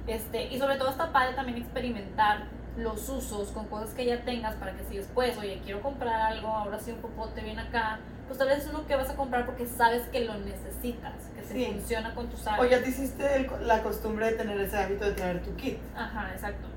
[0.07, 2.47] Este, y sobre todo está padre también experimentar
[2.79, 6.49] los usos con cosas que ya tengas para que si después, oye, quiero comprar algo,
[6.49, 7.99] ahora sí un popote bien acá,
[8.29, 11.43] pues tal vez es uno que vas a comprar porque sabes que lo necesitas, que
[11.43, 11.66] te Sí.
[11.72, 12.70] funciona con tus O hábitos.
[12.70, 15.79] ya te hiciste el- la costumbre de tener ese hábito de traer tu kit.
[15.97, 16.68] Ajá, exacto.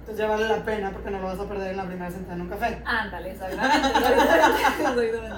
[0.00, 2.34] Entonces ya vale la pena porque no lo vas a perder en la primera sentada
[2.36, 2.80] en un café.
[2.86, 3.88] Ándale, exactamente.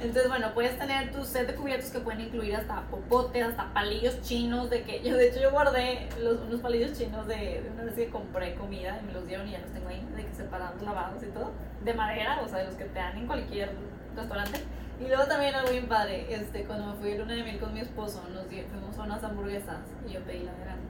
[0.00, 4.20] Entonces, bueno, puedes tener tu set de cubiertos que pueden incluir hasta popotes, hasta palillos
[4.22, 7.84] chinos, de que yo, de hecho, yo guardé los, unos palillos chinos de, de una
[7.84, 10.34] vez que compré comida y me los dieron y ya los tengo ahí, de que
[10.34, 11.52] separados, lavados y todo,
[11.82, 13.70] de madera, o sea, de los que te dan en cualquier
[14.14, 14.60] restaurante.
[14.98, 17.74] Y luego también algo bien padre, este, cuando me fui a luna de miel con
[17.74, 19.78] mi esposo, nos fuimos a unas hamburguesas
[20.08, 20.80] y yo pedí la vegana.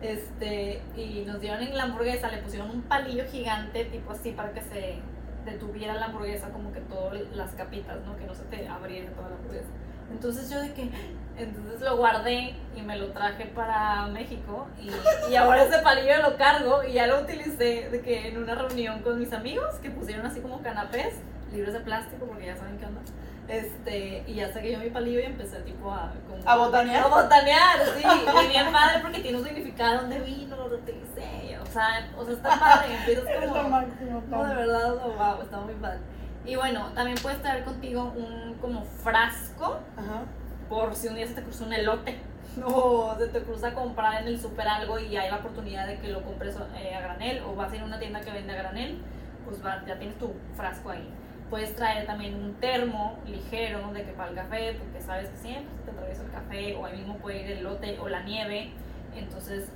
[0.00, 4.52] Este, y nos dieron en la hamburguesa, le pusieron un palillo gigante, tipo así, para
[4.52, 4.98] que se
[5.44, 8.16] detuviera la hamburguesa, como que todas las capitas, ¿no?
[8.16, 9.68] Que no se te abriera toda la hamburguesa.
[10.10, 10.90] Entonces yo de que,
[11.38, 14.90] entonces lo guardé y me lo traje para México y,
[15.30, 19.00] y ahora ese palillo lo cargo y ya lo utilicé de que en una reunión
[19.02, 21.14] con mis amigos que pusieron así como canapés,
[21.52, 23.00] libres de plástico porque ya saben qué onda.
[23.48, 27.04] Este, y ya saqué yo mi palillo y empecé tipo a como- ¿A botanear?
[27.04, 28.02] A botanear, sí.
[28.44, 31.58] Y bien padre porque tiene un significado donde vino, lo utilicé.
[31.60, 32.94] O sea, o sea, está padre.
[32.94, 33.68] Empiezas Es lo como.
[33.68, 35.98] máximo, No, de verdad, oh, wow, está muy padre.
[36.44, 40.22] Y bueno, también puedes traer contigo un como frasco Ajá.
[40.68, 42.18] por si un día se te cruza un elote
[42.64, 46.08] o se te cruza comprar en el super algo y hay la oportunidad de que
[46.08, 48.56] lo compres eh, a granel o vas a ir a una tienda que vende a
[48.56, 49.00] granel,
[49.44, 51.08] pues va- ya tienes tu frasco ahí.
[51.52, 55.68] Puedes traer también un termo ligero de que para el café, porque sabes que siempre
[55.76, 58.70] se te atraviesa el café o ahí mismo puede ir el elote o la nieve,
[59.14, 59.70] entonces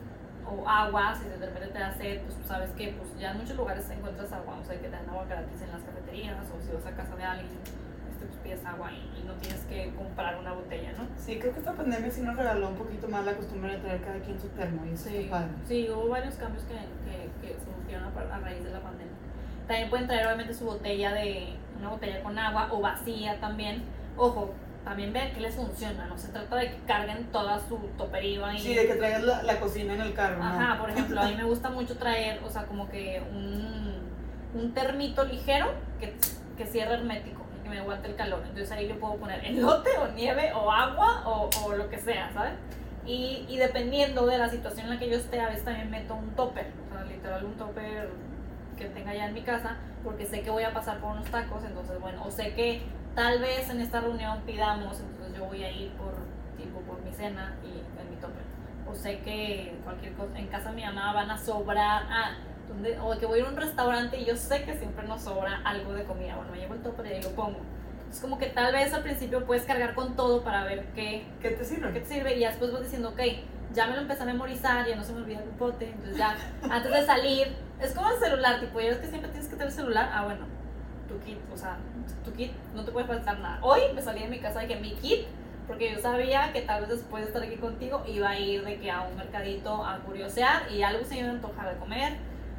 [0.47, 3.59] o agua, si de repente te da sed, pues sabes que pues ya en muchos
[3.59, 6.73] lugares encuentras agua, o sea que te dan agua gratis en las cafeterías o si
[6.73, 7.51] vas a casa de alguien,
[8.11, 11.05] este, pues pides agua y, y no tienes que comprar una botella, ¿no?
[11.19, 14.01] Sí, creo que esta pandemia sí nos regaló un poquito más la costumbre de traer
[14.01, 15.51] cada quien su termo y eso Sí, padre.
[15.69, 16.73] sí, hubo varios cambios que,
[17.05, 19.13] que, que surgieron a, a raíz de la pandemia.
[19.69, 23.83] También pueden traer obviamente su botella de, una botella con agua o vacía también.
[24.17, 24.53] Ojo,
[24.85, 28.59] también vean que les funciona, no se trata de que carguen toda su topería y...
[28.61, 30.39] Sí, de que traigas la, la cocina en el carro.
[30.39, 30.45] ¿no?
[30.45, 34.09] Ajá, por ejemplo, a mí me gusta mucho traer, o sea, como que un,
[34.55, 36.15] un termito ligero que,
[36.57, 38.41] que cierre hermético y que me aguante el calor.
[38.43, 42.31] Entonces ahí yo puedo poner elote o nieve o agua o, o lo que sea,
[42.33, 42.53] ¿sabes?
[43.05, 46.15] Y, y dependiendo de la situación en la que yo esté, a veces también meto
[46.15, 48.09] un topper, o sea, literal un topper
[48.77, 51.65] que tenga ya en mi casa, porque sé que voy a pasar por unos tacos,
[51.65, 52.83] entonces bueno, o sé que
[53.15, 56.15] tal vez en esta reunión pidamos, entonces yo voy a ir por
[56.57, 58.57] tipo por mi cena y en mi topper
[58.89, 62.37] o sé que cualquier cosa en casa de mi mamá van a sobrar ah,
[62.69, 65.23] donde, o que voy a ir a un restaurante y yo sé que siempre nos
[65.23, 66.37] sobra algo de comida.
[66.37, 67.59] Bueno me llevo el topper y ahí lo pongo.
[68.11, 71.51] Es como que tal vez al principio puedes cargar con todo para ver qué, ¿Qué
[71.51, 71.93] te sirve?
[71.93, 73.21] qué te sirve y después vas diciendo ok
[73.73, 76.37] ya me lo empecé a memorizar ya no se me olvida el pote entonces ya
[76.71, 77.49] antes de salir
[77.81, 80.25] es como el celular tipo ya ves que siempre tienes que tener el celular ah
[80.25, 80.47] bueno
[81.09, 81.79] tu kit o sea
[82.25, 84.77] tu kit no te puede faltar nada hoy me salí de mi casa de que
[84.77, 85.27] mi kit
[85.67, 88.79] porque yo sabía que tal vez después de estar aquí contigo iba a ir de
[88.79, 92.13] que a un mercadito a curiosear y algo se me iba a antojar de comer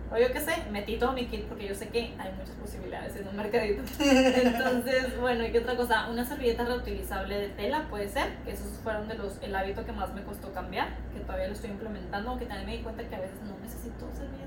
[0.10, 3.16] o yo qué sé, metí todo mi kit porque yo sé que hay muchas posibilidades
[3.18, 3.84] en un mercadito.
[4.00, 6.10] Entonces, bueno, ¿y qué otra cosa?
[6.10, 9.92] Una servilleta reutilizable de tela puede ser, que esos fueron de los, el hábito que
[9.92, 13.16] más me costó cambiar, que todavía lo estoy implementando, aunque también me di cuenta que
[13.16, 14.47] a veces no necesito servilleta,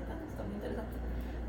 [0.61, 0.97] interesante.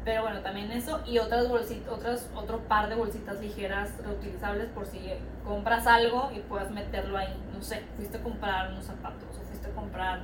[0.04, 4.84] Pero bueno, también eso y otras bolsitas, otras, otro par de bolsitas ligeras reutilizables por
[4.86, 4.98] si
[5.44, 7.32] compras algo y puedas meterlo ahí.
[7.54, 10.22] No sé, fuiste a comprar unos zapatos o fuiste a comprar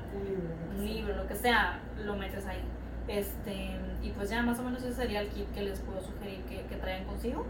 [0.76, 1.14] Un libro.
[1.14, 2.60] lo que sea, lo metes ahí.
[3.06, 3.70] Este,
[4.02, 6.62] y pues ya más o menos ese sería el kit que les puedo sugerir que,
[6.66, 7.46] que traigan consigo.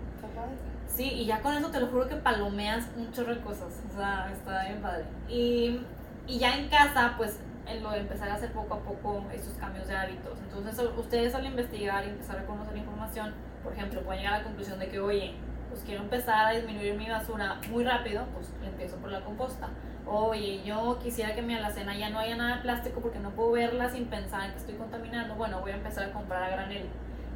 [0.87, 3.83] Sí, y ya con eso te lo juro que palomeas un chorro de cosas.
[3.91, 5.05] O sea, está bien padre.
[5.29, 5.81] Y,
[6.27, 7.41] y ya en casa, pues
[7.77, 10.39] lo de empezar a hacer poco a poco esos cambios de hábitos.
[10.41, 14.45] Entonces, ustedes al investigar y empezar a conocer información, por ejemplo, pueden llegar a la
[14.45, 15.35] conclusión de que, oye,
[15.69, 19.69] pues quiero empezar a disminuir mi basura muy rápido, pues empiezo por la composta.
[20.07, 23.53] Oye, yo quisiera que mi alacena ya no haya nada de plástico porque no puedo
[23.53, 25.35] verla sin pensar en que estoy contaminando.
[25.35, 26.89] Bueno, voy a empezar a comprar a granel.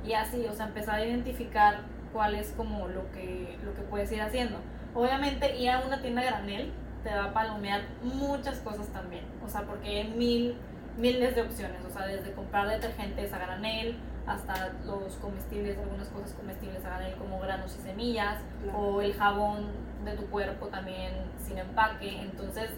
[0.04, 1.80] Y así, o sea, empezar a identificar
[2.12, 4.58] cuál es como lo que, lo que puedes ir haciendo.
[4.94, 6.72] Obviamente, ir a una tienda granel
[7.02, 9.24] te va a palomear muchas cosas también.
[9.44, 10.56] O sea, porque hay mil,
[10.96, 11.84] miles de opciones.
[11.84, 13.96] O sea, desde comprar detergentes a granel
[14.26, 18.78] hasta los comestibles, algunas cosas comestibles a granel como granos y semillas, Claro.
[18.78, 19.66] o el jabón
[20.04, 21.12] de tu cuerpo también
[21.44, 22.20] sin empaque.
[22.22, 22.70] Entonces,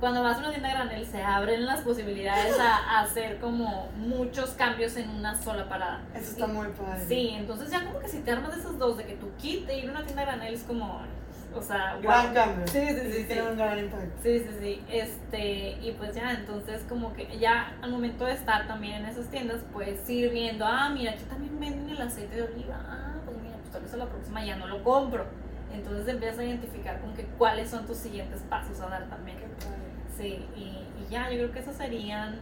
[0.00, 3.88] cuando vas a una tienda a granel se abren las posibilidades a, a hacer como
[3.96, 6.02] muchos cambios en una sola parada.
[6.14, 7.04] Eso está muy padre.
[7.08, 9.66] Sí, entonces ya como que si te armas de esos dos, de que tu kit
[9.66, 11.00] de ir a una tienda a granel es como,
[11.56, 12.34] o sea, Gran wow.
[12.34, 12.66] cambio.
[12.68, 13.24] Sí, sí, sí, sí.
[13.24, 14.22] Tiene un gran impacto.
[14.22, 14.82] Sí, sí, sí.
[14.90, 19.26] Este, y pues ya, entonces como que ya al momento de estar también en esas
[19.28, 22.80] tiendas, pues ir viendo, ah, mira, aquí también venden el aceite de oliva.
[22.88, 25.26] Ah, pues mira, pues tal vez a la próxima ya no lo compro.
[25.72, 29.38] Entonces empiezas a identificar como que cuáles son tus siguientes pasos a dar también.
[30.16, 32.38] Sí, y, y ya, yo creo que esos serían...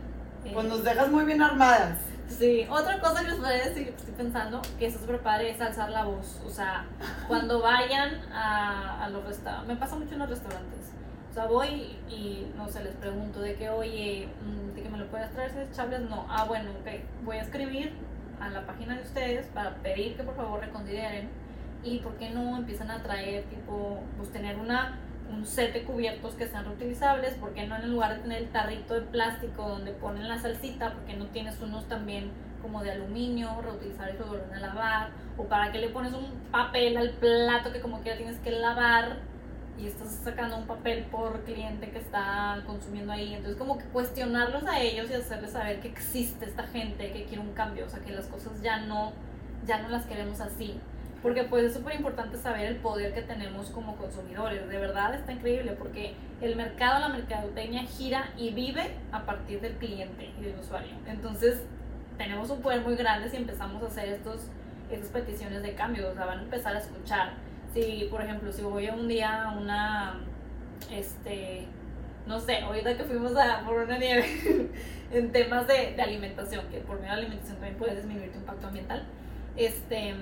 [0.50, 1.98] Pues nos dejas muy bien armadas.
[2.28, 5.60] Sí, otra cosa que les podría decir, que estoy pensando, que está súper padre, es
[5.60, 6.40] alzar la voz.
[6.46, 6.86] O sea,
[7.28, 10.92] cuando vayan a, a los restaurantes, me pasa mucho en los restaurantes.
[11.30, 14.98] O sea, voy y, no sé, les pregunto de que, oye, mm, de que me
[14.98, 16.26] lo puedas traer chables, no.
[16.28, 17.92] Ah, bueno, ok, voy a escribir
[18.40, 21.30] a la página de ustedes para pedir que por favor reconsideren
[21.84, 24.98] y por qué no empiezan a traer, tipo, pues tener una
[25.32, 28.42] un set de cubiertos que sean reutilizables, ¿por qué no en el lugar de tener
[28.42, 32.30] el tarrito de plástico donde ponen la salsita, por qué no tienes unos también
[32.60, 36.96] como de aluminio, reutilizar eso, vuelven a lavar, o para qué le pones un papel
[36.96, 39.18] al plato que como quiera tienes que lavar
[39.78, 44.64] y estás sacando un papel por cliente que está consumiendo ahí, entonces como que cuestionarlos
[44.64, 48.00] a ellos y hacerles saber que existe esta gente que quiere un cambio, o sea
[48.00, 49.12] que las cosas ya no,
[49.66, 50.78] ya no las queremos así,
[51.22, 54.68] porque pues es súper importante saber el poder que tenemos como consumidores.
[54.68, 59.74] De verdad está increíble porque el mercado, la mercadotecnia gira y vive a partir del
[59.74, 60.90] cliente y del usuario.
[61.06, 61.62] Entonces
[62.18, 64.48] tenemos un poder muy grande si empezamos a hacer estos,
[64.90, 66.10] estas peticiones de cambio.
[66.10, 67.34] O sea, van a empezar a escuchar.
[67.72, 70.20] Si, por ejemplo, si voy a un día a una,
[70.90, 71.66] este,
[72.26, 74.70] no sé, ahorita que fuimos a por una nieve
[75.12, 78.66] en temas de, de alimentación, que por medio de alimentación también puede disminuir tu impacto
[78.66, 79.04] ambiental,
[79.56, 80.14] este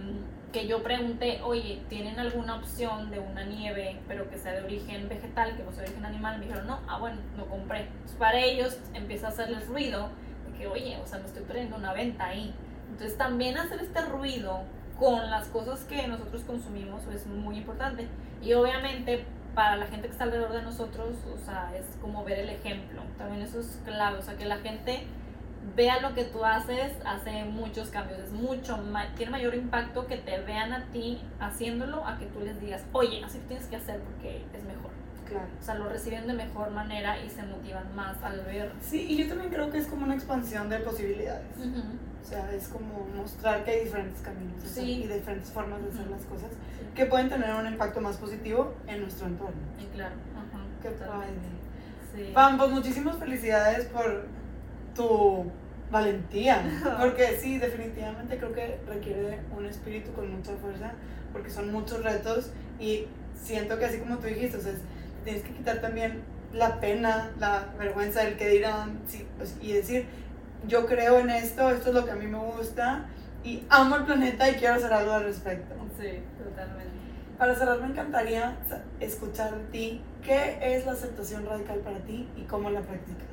[0.52, 5.08] que yo pregunté, oye, ¿tienen alguna opción de una nieve, pero que sea de origen
[5.08, 6.38] vegetal, que no sea de origen animal?
[6.38, 7.86] Me dijeron, no, ah, bueno, no compré.
[8.18, 10.10] Para ellos empieza a hacerles ruido
[10.46, 12.52] de que, oye, o sea, me estoy perdiendo una venta ahí.
[12.90, 14.62] Entonces, también hacer este ruido
[14.98, 18.08] con las cosas que nosotros consumimos es muy importante.
[18.42, 19.24] Y obviamente,
[19.54, 23.02] para la gente que está alrededor de nosotros, o sea, es como ver el ejemplo.
[23.18, 25.06] También eso es clave, o sea, que la gente
[25.76, 30.16] vea lo que tú haces, hace muchos cambios, es mucho ma- tiene mayor impacto que
[30.16, 34.00] te vean a ti haciéndolo a que tú les digas, oye, así tienes que hacer
[34.00, 34.90] porque es mejor.
[35.26, 35.46] Claro.
[35.60, 38.72] O sea, lo reciben de mejor manera y se motivan más al ver.
[38.80, 41.46] Sí, y yo también creo que es como una expansión de posibilidades.
[42.20, 45.04] O sea, es como mostrar que hay diferentes caminos o sea, Sí.
[45.04, 48.74] y diferentes formas de hacer las cosas Sí, que pueden tener un impacto más positivo
[48.88, 49.54] en nuestro entorno.
[49.78, 50.14] y claro.
[50.36, 51.28] Ajá, Qué padre.
[52.14, 52.30] Sí.
[52.34, 54.26] Pam, pues muchísimas felicidades por
[54.96, 55.46] tu
[55.90, 56.62] valentía,
[57.00, 60.92] porque sí, definitivamente creo que requiere un espíritu con mucha fuerza,
[61.32, 63.06] porque son muchos retos y
[63.40, 64.78] siento que así como tú dijiste, o sea, es-
[65.24, 66.22] tienes que quitar también
[66.52, 70.06] la pena, la vergüenza del que dirán sí, pues, y decir,
[70.66, 73.06] yo creo en esto, esto es lo que a mí me gusta
[73.44, 75.74] y amo el planeta y quiero hacer algo al respecto.
[75.98, 76.90] Sí, totalmente.
[77.38, 78.56] Para cerrar, me encantaría
[79.00, 83.29] escuchar de ti qué es la aceptación radical para ti y cómo la practicas.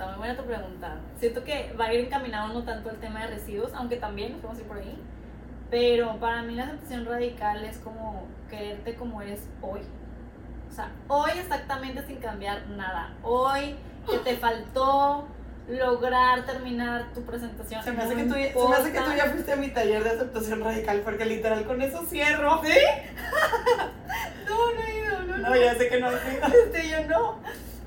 [0.00, 0.96] Está muy buena tu pregunta.
[1.18, 4.40] Siento que va a ir encaminado no tanto al tema de residuos, aunque también nos
[4.40, 4.98] podemos ir por ahí.
[5.70, 9.80] Pero para mí la aceptación radical es como quererte como eres hoy.
[10.70, 13.12] O sea, hoy exactamente sin cambiar nada.
[13.22, 13.76] Hoy
[14.10, 15.28] que te faltó
[15.68, 17.84] lograr terminar tu presentación.
[17.84, 19.16] Se me, hace no que tú, ya- se me hace que tú importa.
[19.26, 22.62] ya fuiste a mi taller de aceptación radical porque literal con eso cierro.
[22.64, 22.72] ¿Sí?
[24.48, 26.46] No, no he ido, no, No, ya sé que no has ido.
[26.46, 27.38] Este, yo no.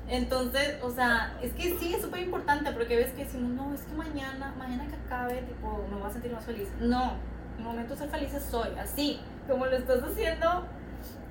[0.08, 3.80] Entonces, o sea, es que sí, es súper importante porque ves que decimos, no, es
[3.82, 6.68] que mañana, mañana que acabe, tipo, me voy a sentir más feliz.
[6.80, 7.12] No,
[7.56, 10.66] el momento de ser feliz es hoy, así, como lo estás haciendo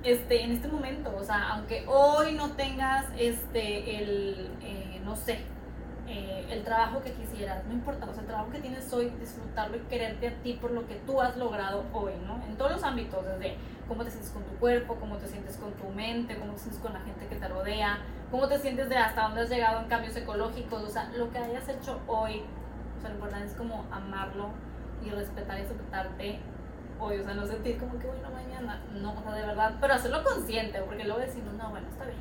[0.02, 1.14] este, en este momento.
[1.16, 5.40] O sea, aunque hoy no tengas este, el, eh, no sé,
[6.06, 9.76] eh, el trabajo que quisieras, no importa, o sea, el trabajo que tienes hoy, disfrutarlo
[9.76, 12.44] y quererte a ti por lo que tú has logrado hoy, ¿no?
[12.46, 13.56] En todos los ámbitos, desde
[13.88, 16.80] cómo te sientes con tu cuerpo, cómo te sientes con tu mente, cómo te sientes
[16.80, 18.00] con la gente que te rodea,
[18.34, 21.38] cómo te sientes de hasta dónde has llegado en cambios ecológicos, o sea, lo que
[21.38, 22.42] hayas hecho hoy,
[22.98, 24.48] o sea, lo importante es como amarlo
[25.04, 26.40] y respetar y aceptarte
[26.98, 29.94] hoy, o sea, no sentir como que bueno mañana, no, o sea, de verdad, pero
[29.94, 32.18] hacerlo consciente, porque luego decimos, no, bueno, está bien,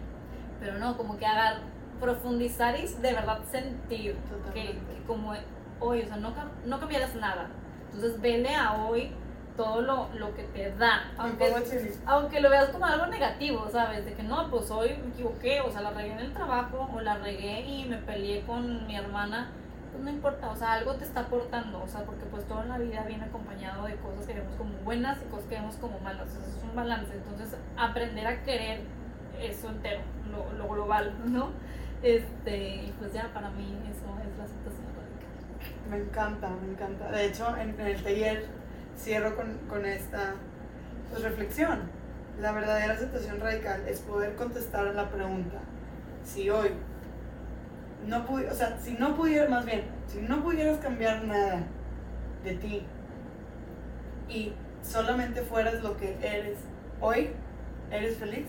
[0.59, 1.61] pero no, como que haga,
[1.99, 4.16] profundizar y de verdad sentir
[4.53, 5.34] que, que como
[5.80, 6.32] hoy, o sea, no,
[6.64, 7.47] no cambiaras nada,
[7.91, 9.11] entonces vele a hoy
[9.56, 11.54] todo lo, lo que te da, aunque
[12.06, 14.06] aunque lo veas como algo negativo, ¿sabes?
[14.06, 17.01] De que no, pues hoy me equivoqué, o sea, la regué en el trabajo, o
[17.01, 19.51] la regué y me peleé con mi hermana,
[19.91, 22.78] pues no importa, o sea, algo te está aportando, o sea, porque pues toda la
[22.80, 26.28] vida viene acompañado de cosas que vemos como buenas y cosas que vemos como malas,
[26.30, 28.82] o sea, es un balance, entonces aprender a querer
[29.39, 30.01] eso entero,
[30.32, 31.51] lo, lo global, ¿no?
[32.01, 35.89] Este, y pues ya para mí eso es la aceptación radical.
[35.89, 37.12] Me encanta, me encanta.
[37.12, 38.62] De hecho, en, en el taller
[38.98, 40.36] cierro con, con esta
[41.10, 41.82] pues, reflexión.
[42.39, 45.60] La verdadera aceptación radical es poder contestar a la pregunta,
[46.24, 46.70] si hoy
[48.08, 51.62] no pudieras, o sea, si no pudieras, más bien, si no pudieras cambiar nada
[52.44, 52.86] de ti
[54.30, 56.58] y solamente fueras lo que eres
[57.00, 57.30] hoy,
[57.91, 58.48] ¿eres feliz?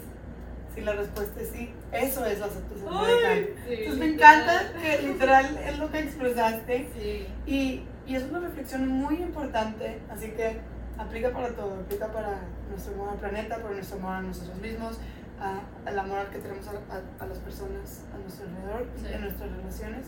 [0.75, 3.49] Si la respuesta es sí, eso es la aceptación radical.
[3.69, 7.27] sí, Entonces me encanta que literal es lo que expresaste Sí.
[7.47, 10.61] y, y es una reflexión muy importante, así que
[10.99, 12.41] aplica para todo, aplica para
[12.71, 14.99] nuestro amor al planeta, para nuestro amor a nosotros mismos,
[15.41, 19.07] a- al amor que tenemos a, a- a las personas a nuestro alrededor, Sí.
[19.13, 20.07] en nuestras relaciones.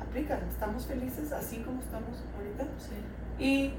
[0.00, 2.64] Aplica, estamos felices así como estamos ahorita.
[2.78, 3.42] Sí.
[3.44, 3.74] Y,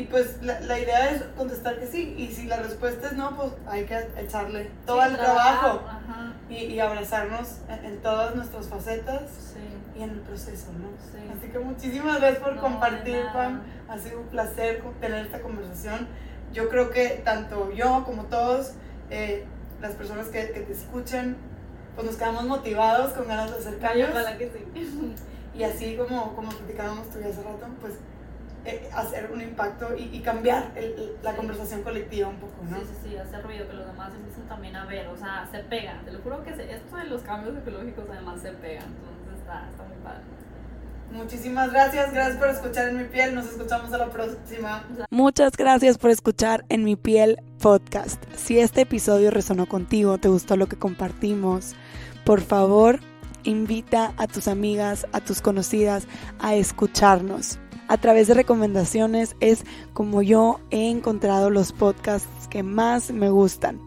[0.00, 3.34] y pues la, la idea es contestar que sí, y si la respuesta es no,
[3.36, 5.80] pues hay que echarle todo Sí, el trabajo
[6.50, 9.22] y, y abrazarnos en, en todas nuestras facetas
[9.54, 9.60] Sí.
[9.98, 10.88] Y en el proceso, ¿no?
[11.10, 11.18] Sí.
[11.36, 13.24] Así que muchísimas gracias por No, compartir.
[13.32, 13.62] Pam.
[13.88, 16.06] Ha sido un placer tener esta conversación.
[16.52, 18.72] Yo creo que tanto yo como todos,
[19.10, 19.44] eh,
[19.80, 21.36] las personas que, que te escuchan,
[21.94, 24.10] pues nos quedamos motivados con ganas de hacer cambios.
[24.10, 25.14] ojalá que sí.
[25.54, 27.94] Y así como, como platicábamos tú ya hace rato, pues
[28.66, 31.36] eh, hacer un impacto y, y cambiar el- el- la Sí.
[31.36, 32.76] conversación colectiva un poco, ¿no?
[32.80, 35.60] Sí, sí, sí, hace ruido que los demás empiecen también a ver, o sea, se
[35.60, 36.02] pega.
[36.04, 39.15] Te lo juro que se- esto de los cambios ecológicos además se pega, entonces
[39.46, 40.36] padre.
[41.12, 44.84] Muchísimas gracias, gracias por escuchar en mi piel, nos escuchamos a la próxima.
[45.10, 48.22] Muchas gracias por escuchar En mi piel podcast.
[48.34, 51.74] Si este episodio resonó contigo, te gustó lo que compartimos,
[52.24, 53.00] por favor,
[53.44, 56.06] invita a tus amigas, a tus conocidas
[56.38, 57.58] a escucharnos.
[57.88, 63.80] A través de recomendaciones es como yo he encontrado los podcasts que más me gustan.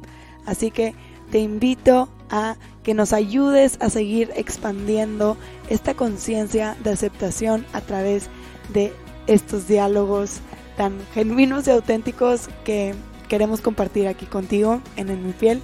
[0.45, 0.95] Así que
[1.31, 2.55] te invito a
[2.89, 5.37] que nos ayudes a seguir expandiendo
[5.69, 8.31] esta conciencia de aceptación a través
[8.73, 8.91] de
[9.27, 10.39] estos diálogos
[10.75, 12.95] tan genuinos y auténticos que
[13.27, 15.61] queremos compartir aquí contigo en En Mi Piel.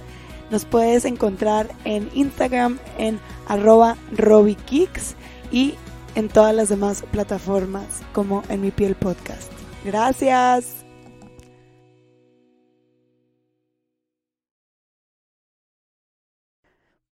[0.52, 3.18] Nos puedes encontrar en Instagram en
[3.48, 5.16] arroba robikicks
[5.50, 5.74] y
[6.14, 9.50] en todas las demás plataformas como En Mi Piel Podcast.
[9.84, 10.85] Gracias.